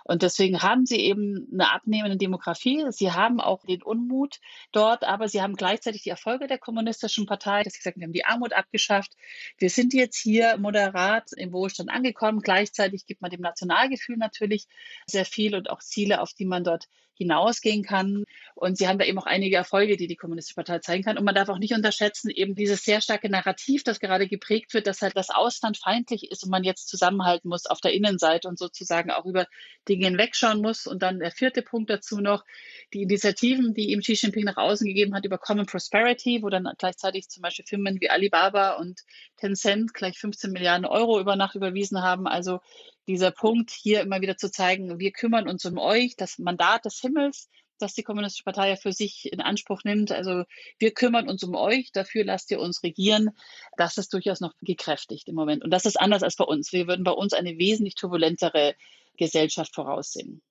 Und 0.09 0.23
deswegen 0.23 0.62
haben 0.62 0.87
sie 0.87 1.01
eben 1.01 1.49
eine 1.53 1.73
abnehmende 1.73 2.16
Demografie. 2.16 2.85
Sie 2.90 3.11
haben 3.11 3.40
auch 3.40 3.64
den 3.64 3.83
Unmut 3.83 4.38
dort, 4.71 5.03
aber 5.03 5.29
sie 5.29 5.42
haben 5.42 5.57
gleichzeitig 5.57 6.05
die 6.05 6.11
Erfolge 6.11 6.47
der 6.47 6.59
kommunistischen 6.59 7.27
Partei. 7.27 7.64
Das 7.64 7.77
gesagt, 7.77 7.97
wir 7.97 8.05
haben 8.05 8.12
die 8.12 8.25
Armut 8.25 8.53
abgeschafft. 8.53 9.16
Wir 9.59 9.69
sind 9.69 9.95
jetzt 9.95 10.16
hier 10.16 10.59
moderat 10.59 11.31
im 11.37 11.53
Wohlstand 11.53 11.90
angekommen. 11.90 12.40
Gleichzeitig 12.40 13.07
gibt 13.07 13.21
man 13.21 13.33
dem 13.33 13.40
Nationalgefühl 13.40 14.16
natürlich 14.16 14.66
sehr 15.07 15.25
viel 15.25 15.57
und 15.57 15.71
auch 15.71 15.81
Ziele, 15.81 16.21
auf 16.21 16.35
die 16.35 16.47
man 16.47 16.62
dort 16.62 16.87
hinausgehen 17.16 17.83
kann. 17.83 18.24
Und 18.55 18.79
sie 18.79 18.88
haben 18.88 18.98
da 18.98 19.05
eben 19.05 19.18
auch 19.18 19.26
einige 19.26 19.57
Erfolge, 19.57 19.96
die 19.96 20.07
die 20.07 20.16
Kommunistische 20.16 20.55
Partei 20.55 20.79
zeigen 20.79 21.05
kann. 21.05 21.18
Und 21.18 21.24
man 21.24 21.35
darf 21.35 21.48
auch 21.48 21.59
nicht 21.59 21.74
unterschätzen, 21.74 22.31
eben 22.31 22.55
dieses 22.55 22.85
sehr 22.85 23.00
starke 23.00 23.29
Narrativ, 23.29 23.85
das 23.85 24.00
gerade 24.00 24.29
geprägt 24.29 24.74
wird, 24.74 24.87
dass 24.87 25.02
halt 25.02 25.16
das 25.16 25.31
Ausland 25.31 25.79
feindlich 25.79 26.31
ist 26.31 26.44
und 26.44 26.50
man 26.50 26.64
jetzt 26.64 26.88
zusammenhalten 26.88 27.48
muss 27.48 27.66
auf 27.66 27.81
der 27.81 27.92
Innenseite 27.92 28.48
und 28.48 28.59
sozusagen 28.59 29.11
auch 29.11 29.24
über 29.26 29.46
Dinge 29.88 30.07
hinwegschauen 30.07 30.61
muss. 30.61 30.87
Und 30.87 31.02
dann 31.02 31.18
der 31.18 31.31
vierte 31.31 31.62
Punkt 31.62 31.90
dazu 31.90 32.20
noch, 32.20 32.44
die 32.92 33.02
Initiativen, 33.02 33.74
die 33.74 33.90
ihm 33.92 34.00
Xi 34.00 34.14
Jinping 34.14 34.44
nach 34.44 34.57
außen 34.57 34.87
gegeben 34.87 35.14
hat 35.14 35.24
über 35.24 35.38
Common 35.38 35.66
Prosperity, 35.66 36.42
wo 36.42 36.48
dann 36.48 36.68
gleichzeitig 36.79 37.29
zum 37.29 37.42
Beispiel 37.42 37.64
Firmen 37.66 38.00
wie 38.00 38.11
Alibaba 38.11 38.76
und 38.76 39.00
Tencent 39.37 39.92
gleich 39.94 40.18
15 40.18 40.52
Milliarden 40.52 40.87
Euro 40.87 41.20
über 41.20 41.37
Nacht 41.37 41.55
überwiesen 41.55 42.02
haben. 42.02 42.26
Also 42.26 42.61
dieser 43.07 43.31
Punkt 43.31 43.71
hier 43.71 44.01
immer 44.01 44.21
wieder 44.21 44.37
zu 44.37 44.51
zeigen, 44.51 44.99
wir 44.99 45.12
kümmern 45.12 45.49
uns 45.49 45.64
um 45.64 45.79
euch, 45.79 46.16
das 46.16 46.38
Mandat 46.38 46.85
des 46.85 47.01
Himmels, 47.01 47.49
das 47.79 47.95
die 47.95 48.03
Kommunistische 48.03 48.45
Partei 48.45 48.71
ja 48.71 48.77
für 48.77 48.92
sich 48.92 49.31
in 49.33 49.40
Anspruch 49.40 49.85
nimmt. 49.85 50.12
Also 50.12 50.45
wir 50.79 50.92
kümmern 50.92 51.29
uns 51.29 51.42
um 51.45 51.55
euch, 51.55 51.92
dafür 51.92 52.25
lasst 52.25 52.51
ihr 52.51 52.61
uns 52.61 52.83
regieren. 52.83 53.31
Das 53.77 53.99
ist 53.99 54.12
durchaus 54.12 54.40
noch 54.40 54.55
gekräftigt 54.62 55.29
im 55.29 55.35
Moment. 55.35 55.62
Und 55.62 55.71
das 55.71 55.85
ist 55.85 56.01
anders 56.01 56.23
als 56.23 56.37
bei 56.37 56.45
uns. 56.45 56.73
Wir 56.73 56.87
würden 56.87 57.05
bei 57.05 57.12
uns 57.12 57.33
eine 57.33 57.59
wesentlich 57.59 57.95
turbulentere 57.95 58.75
Gesellschaft 59.16 59.75
voraussehen. 59.75 60.42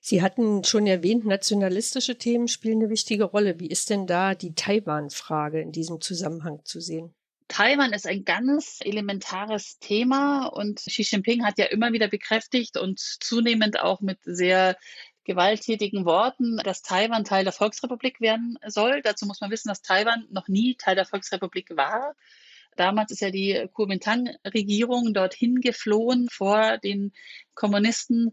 Sie 0.00 0.20
hatten 0.20 0.64
schon 0.64 0.88
erwähnt, 0.88 1.24
nationalistische 1.24 2.18
Themen 2.18 2.48
spielen 2.48 2.80
eine 2.80 2.90
wichtige 2.90 3.24
Rolle. 3.24 3.60
Wie 3.60 3.68
ist 3.68 3.88
denn 3.88 4.06
da 4.06 4.34
die 4.34 4.54
Taiwan-Frage 4.54 5.60
in 5.60 5.70
diesem 5.70 6.00
Zusammenhang 6.00 6.60
zu 6.64 6.80
sehen? 6.80 7.14
Taiwan 7.52 7.92
ist 7.92 8.06
ein 8.06 8.24
ganz 8.24 8.78
elementares 8.80 9.78
Thema 9.78 10.46
und 10.46 10.80
Xi 10.80 11.02
Jinping 11.02 11.44
hat 11.44 11.58
ja 11.58 11.66
immer 11.66 11.92
wieder 11.92 12.08
bekräftigt 12.08 12.78
und 12.78 12.98
zunehmend 12.98 13.78
auch 13.78 14.00
mit 14.00 14.18
sehr 14.22 14.78
gewalttätigen 15.24 16.06
Worten, 16.06 16.56
dass 16.64 16.80
Taiwan 16.80 17.24
Teil 17.24 17.44
der 17.44 17.52
Volksrepublik 17.52 18.22
werden 18.22 18.58
soll. 18.66 19.02
Dazu 19.02 19.26
muss 19.26 19.42
man 19.42 19.50
wissen, 19.50 19.68
dass 19.68 19.82
Taiwan 19.82 20.26
noch 20.30 20.48
nie 20.48 20.76
Teil 20.76 20.94
der 20.94 21.04
Volksrepublik 21.04 21.76
war. 21.76 22.16
Damals 22.76 23.12
ist 23.12 23.20
ja 23.20 23.30
die 23.30 23.68
Kuomintang-Regierung 23.74 25.12
dorthin 25.12 25.60
geflohen 25.60 26.28
vor 26.30 26.78
den 26.78 27.12
Kommunisten 27.54 28.32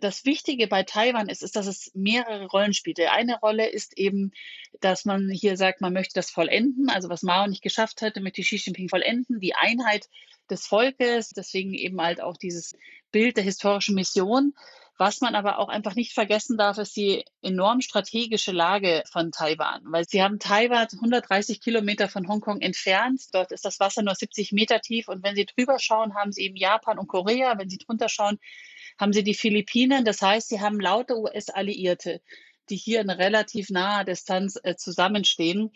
das 0.00 0.24
Wichtige 0.24 0.66
bei 0.66 0.82
Taiwan 0.82 1.28
ist, 1.28 1.42
ist, 1.42 1.56
dass 1.56 1.66
es 1.66 1.90
mehrere 1.94 2.46
Rollen 2.46 2.74
spielt. 2.74 3.00
Eine 3.00 3.38
Rolle 3.38 3.68
ist 3.68 3.96
eben, 3.98 4.32
dass 4.80 5.04
man 5.04 5.30
hier 5.30 5.56
sagt, 5.56 5.80
man 5.80 5.92
möchte 5.92 6.14
das 6.14 6.30
vollenden, 6.30 6.88
also 6.88 7.08
was 7.08 7.22
Mao 7.22 7.46
nicht 7.46 7.62
geschafft 7.62 8.02
hatte, 8.02 8.20
möchte 8.20 8.42
Xi 8.42 8.56
Jinping 8.56 8.88
vollenden, 8.88 9.40
die 9.40 9.54
Einheit 9.54 10.08
des 10.50 10.66
Volkes, 10.66 11.30
deswegen 11.30 11.74
eben 11.74 12.00
halt 12.00 12.20
auch 12.20 12.36
dieses 12.36 12.76
Bild 13.10 13.36
der 13.36 13.44
historischen 13.44 13.94
Mission. 13.94 14.54
Was 14.98 15.20
man 15.20 15.34
aber 15.34 15.58
auch 15.58 15.68
einfach 15.68 15.94
nicht 15.94 16.14
vergessen 16.14 16.56
darf, 16.56 16.78
ist 16.78 16.96
die 16.96 17.24
enorm 17.42 17.82
strategische 17.82 18.52
Lage 18.52 19.02
von 19.10 19.30
Taiwan, 19.30 19.82
weil 19.84 20.08
sie 20.08 20.22
haben 20.22 20.38
Taiwan 20.38 20.86
130 20.90 21.60
Kilometer 21.60 22.08
von 22.08 22.26
Hongkong 22.28 22.60
entfernt. 22.60 23.22
Dort 23.32 23.52
ist 23.52 23.64
das 23.64 23.78
Wasser 23.78 24.02
nur 24.02 24.14
70 24.14 24.52
Meter 24.52 24.80
tief 24.80 25.08
und 25.08 25.22
wenn 25.22 25.36
Sie 25.36 25.44
drüber 25.44 25.78
schauen, 25.78 26.14
haben 26.14 26.32
Sie 26.32 26.44
eben 26.44 26.56
Japan 26.56 26.98
und 26.98 27.08
Korea. 27.08 27.58
Wenn 27.58 27.68
Sie 27.68 27.78
drunter 27.78 28.08
schauen, 28.08 28.38
haben 28.98 29.12
Sie 29.12 29.22
die 29.22 29.34
Philippinen. 29.34 30.04
Das 30.04 30.22
heißt, 30.22 30.48
Sie 30.48 30.60
haben 30.60 30.80
lauter 30.80 31.16
US-Alliierte 31.16 32.22
die 32.68 32.76
hier 32.76 33.00
in 33.00 33.10
relativ 33.10 33.70
naher 33.70 34.04
Distanz 34.04 34.58
äh, 34.62 34.76
zusammenstehen. 34.76 35.70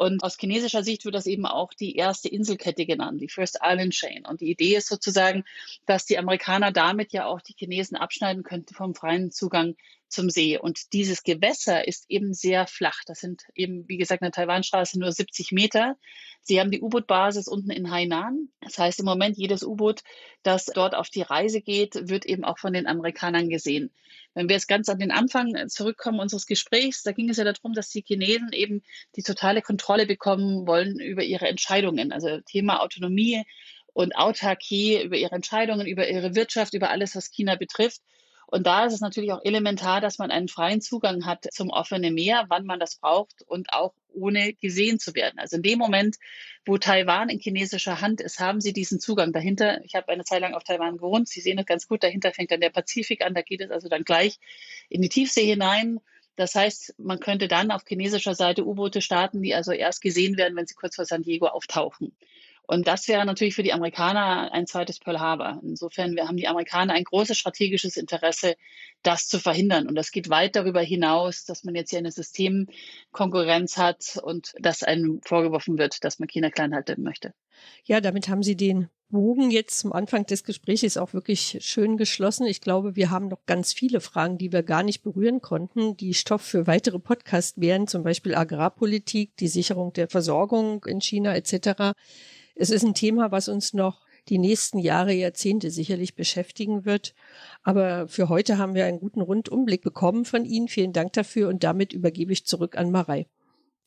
Und 0.00 0.24
aus 0.24 0.38
chinesischer 0.38 0.82
Sicht 0.82 1.04
wird 1.04 1.14
das 1.14 1.26
eben 1.26 1.44
auch 1.44 1.74
die 1.74 1.94
erste 1.94 2.30
Inselkette 2.30 2.86
genannt, 2.86 3.20
die 3.20 3.28
First 3.28 3.58
Island 3.62 3.92
Chain. 3.92 4.24
Und 4.24 4.40
die 4.40 4.50
Idee 4.50 4.76
ist 4.76 4.88
sozusagen, 4.88 5.44
dass 5.84 6.06
die 6.06 6.16
Amerikaner 6.16 6.72
damit 6.72 7.12
ja 7.12 7.26
auch 7.26 7.42
die 7.42 7.52
Chinesen 7.54 7.98
abschneiden 7.98 8.42
könnten 8.42 8.72
vom 8.72 8.94
freien 8.94 9.30
Zugang 9.30 9.76
zum 10.10 10.30
See. 10.30 10.58
Und 10.58 10.94
dieses 10.94 11.22
Gewässer 11.22 11.86
ist 11.86 12.06
eben 12.08 12.32
sehr 12.32 12.66
flach. 12.66 13.02
Das 13.06 13.20
sind 13.20 13.42
eben, 13.54 13.86
wie 13.88 13.98
gesagt, 13.98 14.22
eine 14.22 14.30
Taiwanstraße 14.30 14.98
nur 14.98 15.12
70 15.12 15.52
Meter. 15.52 15.96
Sie 16.40 16.58
haben 16.58 16.70
die 16.70 16.80
U-Boot-Basis 16.80 17.46
unten 17.46 17.70
in 17.70 17.90
Hainan. 17.90 18.48
Das 18.60 18.78
heißt, 18.78 19.00
im 19.00 19.04
Moment 19.04 19.36
jedes 19.36 19.62
U-Boot, 19.62 20.00
das 20.42 20.64
dort 20.66 20.94
auf 20.94 21.10
die 21.10 21.22
Reise 21.22 21.60
geht, 21.60 22.08
wird 22.08 22.24
eben 22.24 22.44
auch 22.44 22.58
von 22.58 22.72
den 22.72 22.86
Amerikanern 22.86 23.50
gesehen. 23.50 23.90
Wenn 24.34 24.48
wir 24.48 24.56
jetzt 24.56 24.68
ganz 24.68 24.88
an 24.88 24.98
den 24.98 25.10
Anfang 25.10 25.68
zurückkommen 25.68 26.20
unseres 26.20 26.46
Gesprächs, 26.46 27.02
da 27.02 27.12
ging 27.12 27.28
es 27.28 27.36
ja 27.36 27.44
darum, 27.44 27.72
dass 27.74 27.90
die 27.90 28.02
Chinesen 28.02 28.52
eben 28.52 28.82
die 29.16 29.22
totale 29.22 29.60
Kontrolle 29.62 29.89
bekommen 30.06 30.66
wollen 30.66 30.98
über 30.98 31.22
ihre 31.22 31.48
Entscheidungen. 31.48 32.12
Also 32.12 32.40
Thema 32.40 32.82
Autonomie 32.82 33.44
und 33.92 34.16
Autarkie 34.16 35.02
über 35.02 35.16
ihre 35.16 35.34
Entscheidungen, 35.34 35.86
über 35.86 36.08
ihre 36.08 36.34
Wirtschaft, 36.34 36.74
über 36.74 36.90
alles, 36.90 37.16
was 37.16 37.30
China 37.30 37.56
betrifft. 37.56 38.00
Und 38.46 38.66
da 38.66 38.84
ist 38.84 38.94
es 38.94 39.00
natürlich 39.00 39.32
auch 39.32 39.44
elementar, 39.44 40.00
dass 40.00 40.18
man 40.18 40.32
einen 40.32 40.48
freien 40.48 40.80
Zugang 40.80 41.24
hat 41.24 41.46
zum 41.52 41.70
offenen 41.70 42.14
Meer, 42.14 42.46
wann 42.48 42.66
man 42.66 42.80
das 42.80 42.96
braucht 42.96 43.42
und 43.46 43.72
auch 43.72 43.94
ohne 44.12 44.54
gesehen 44.54 44.98
zu 44.98 45.14
werden. 45.14 45.38
Also 45.38 45.56
in 45.56 45.62
dem 45.62 45.78
Moment, 45.78 46.16
wo 46.66 46.76
Taiwan 46.76 47.28
in 47.28 47.38
chinesischer 47.38 48.00
Hand 48.00 48.20
ist, 48.20 48.40
haben 48.40 48.60
sie 48.60 48.72
diesen 48.72 48.98
Zugang 48.98 49.32
dahinter. 49.32 49.80
Ich 49.84 49.94
habe 49.94 50.08
eine 50.08 50.24
Zeit 50.24 50.40
lang 50.40 50.54
auf 50.54 50.64
Taiwan 50.64 50.96
gewohnt. 50.96 51.28
Sie 51.28 51.40
sehen 51.40 51.58
es 51.58 51.66
ganz 51.66 51.86
gut. 51.86 52.02
Dahinter 52.02 52.32
fängt 52.32 52.50
dann 52.50 52.60
der 52.60 52.70
Pazifik 52.70 53.24
an. 53.24 53.34
Da 53.34 53.42
geht 53.42 53.60
es 53.60 53.70
also 53.70 53.88
dann 53.88 54.02
gleich 54.02 54.38
in 54.88 55.00
die 55.00 55.08
Tiefsee 55.08 55.46
hinein. 55.46 56.00
Das 56.40 56.54
heißt, 56.54 56.94
man 56.96 57.20
könnte 57.20 57.48
dann 57.48 57.70
auf 57.70 57.82
chinesischer 57.86 58.34
Seite 58.34 58.66
U-Boote 58.66 59.02
starten, 59.02 59.42
die 59.42 59.54
also 59.54 59.72
erst 59.72 60.00
gesehen 60.00 60.38
werden, 60.38 60.56
wenn 60.56 60.66
sie 60.66 60.74
kurz 60.74 60.96
vor 60.96 61.04
San 61.04 61.20
Diego 61.20 61.46
auftauchen. 61.48 62.16
Und 62.66 62.88
das 62.88 63.08
wäre 63.08 63.26
natürlich 63.26 63.54
für 63.54 63.62
die 63.62 63.74
Amerikaner 63.74 64.50
ein 64.50 64.66
zweites 64.66 65.00
Pearl 65.00 65.20
Harbor. 65.20 65.60
Insofern 65.62 66.16
wir 66.16 66.26
haben 66.26 66.38
die 66.38 66.48
Amerikaner 66.48 66.94
ein 66.94 67.04
großes 67.04 67.36
strategisches 67.36 67.98
Interesse, 67.98 68.54
das 69.02 69.28
zu 69.28 69.38
verhindern. 69.38 69.86
Und 69.86 69.96
das 69.96 70.12
geht 70.12 70.30
weit 70.30 70.56
darüber 70.56 70.80
hinaus, 70.80 71.44
dass 71.44 71.62
man 71.62 71.74
jetzt 71.74 71.90
hier 71.90 71.98
eine 71.98 72.10
Systemkonkurrenz 72.10 73.76
hat 73.76 74.18
und 74.22 74.54
dass 74.58 74.82
einem 74.82 75.20
vorgeworfen 75.22 75.76
wird, 75.76 76.02
dass 76.04 76.20
man 76.20 76.28
China 76.28 76.48
klein 76.48 76.74
halten 76.74 77.02
möchte. 77.02 77.34
Ja, 77.84 78.00
damit 78.00 78.30
haben 78.30 78.42
Sie 78.42 78.56
den 78.56 78.88
Bogen 79.10 79.50
jetzt 79.50 79.78
zum 79.78 79.92
Anfang 79.92 80.24
des 80.26 80.44
Gesprächs 80.44 80.96
auch 80.96 81.12
wirklich 81.12 81.58
schön 81.60 81.96
geschlossen. 81.96 82.46
Ich 82.46 82.60
glaube, 82.60 82.96
wir 82.96 83.10
haben 83.10 83.28
noch 83.28 83.44
ganz 83.46 83.72
viele 83.72 84.00
Fragen, 84.00 84.38
die 84.38 84.52
wir 84.52 84.62
gar 84.62 84.82
nicht 84.82 85.02
berühren 85.02 85.40
konnten, 85.40 85.96
die 85.96 86.14
Stoff 86.14 86.42
für 86.42 86.66
weitere 86.66 86.98
Podcasts 86.98 87.60
wären, 87.60 87.86
zum 87.86 88.02
Beispiel 88.02 88.34
Agrarpolitik, 88.34 89.36
die 89.36 89.48
Sicherung 89.48 89.92
der 89.92 90.08
Versorgung 90.08 90.84
in 90.84 91.00
China 91.00 91.34
etc. 91.34 91.94
Es 92.54 92.70
ist 92.70 92.84
ein 92.84 92.94
Thema, 92.94 93.30
was 93.30 93.48
uns 93.48 93.72
noch 93.72 94.00
die 94.28 94.38
nächsten 94.38 94.78
Jahre, 94.78 95.12
Jahrzehnte 95.12 95.70
sicherlich 95.70 96.14
beschäftigen 96.14 96.84
wird. 96.84 97.14
Aber 97.62 98.06
für 98.08 98.28
heute 98.28 98.58
haben 98.58 98.74
wir 98.74 98.86
einen 98.86 99.00
guten 99.00 99.20
Rundumblick 99.20 99.82
bekommen 99.82 100.24
von 100.24 100.44
Ihnen. 100.44 100.68
Vielen 100.68 100.92
Dank 100.92 101.12
dafür 101.14 101.48
und 101.48 101.64
damit 101.64 101.92
übergebe 101.92 102.32
ich 102.32 102.46
zurück 102.46 102.76
an 102.76 102.90
Marei. 102.90 103.26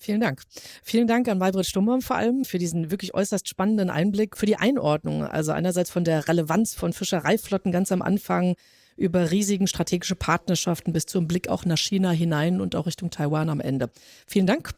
Vielen 0.04 0.20
Dank. 0.20 0.42
Vielen 0.84 1.08
Dank 1.08 1.30
an 1.30 1.38
Maybrit 1.38 1.66
Stumbaum 1.66 2.02
vor 2.02 2.18
allem 2.18 2.44
für 2.44 2.58
diesen 2.58 2.92
wirklich 2.92 3.13
äußerst 3.13 3.48
spannenden 3.48 3.89
Einblick, 3.89 4.36
für 4.36 4.46
die 4.46 4.58
Einordnung. 4.58 5.24
Also 5.24 5.54
einerseits 5.54 5.89
von 5.89 6.04
der 6.04 6.28
Relevanz 6.28 6.74
von 6.74 6.92
Fischereiflotten 6.92 7.72
ganz 7.72 7.89
am 7.89 8.02
Anfang 8.02 8.56
über 8.98 9.32
riesigen 9.32 9.66
strategische 9.66 10.16
Partnerschaften 10.16 10.92
bis 10.92 11.06
zum 11.06 11.26
Blick 11.26 11.48
auch 11.48 11.63
nach 11.63 11.78
China 11.78 12.12
hinein 12.12 12.60
und 12.60 12.76
auch 12.76 12.86
Richtung 12.86 13.12
Taiwan 13.12 13.50
am 13.50 13.62
Ende. 13.62 13.92
Vielen 14.28 14.46
Dank. 14.46 14.72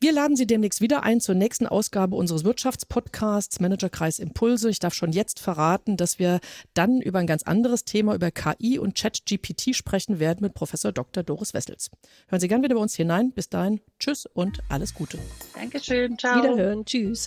Wir 0.00 0.12
laden 0.12 0.36
Sie 0.36 0.46
demnächst 0.46 0.80
wieder 0.80 1.02
ein 1.02 1.20
zur 1.20 1.34
nächsten 1.34 1.66
Ausgabe 1.66 2.14
unseres 2.14 2.44
Wirtschaftspodcasts 2.44 3.58
Managerkreis 3.58 4.20
Impulse. 4.20 4.70
Ich 4.70 4.78
darf 4.78 4.94
schon 4.94 5.10
jetzt 5.10 5.40
verraten, 5.40 5.96
dass 5.96 6.20
wir 6.20 6.38
dann 6.72 7.00
über 7.00 7.18
ein 7.18 7.26
ganz 7.26 7.42
anderes 7.42 7.84
Thema, 7.84 8.14
über 8.14 8.30
KI 8.30 8.78
und 8.78 8.96
ChatGPT 8.96 9.74
sprechen 9.74 10.20
werden 10.20 10.38
mit 10.42 10.54
Professor 10.54 10.92
Dr. 10.92 11.24
Doris 11.24 11.52
Wessels. 11.52 11.90
Hören 12.28 12.40
Sie 12.40 12.46
gern 12.46 12.62
wieder 12.62 12.76
bei 12.76 12.80
uns 12.80 12.94
hinein. 12.94 13.32
Bis 13.32 13.48
dahin, 13.48 13.80
tschüss 13.98 14.26
und 14.26 14.60
alles 14.68 14.94
Gute. 14.94 15.18
Dankeschön, 15.54 16.16
ciao. 16.16 16.44
Wiederhören, 16.44 16.84
tschüss. 16.84 17.26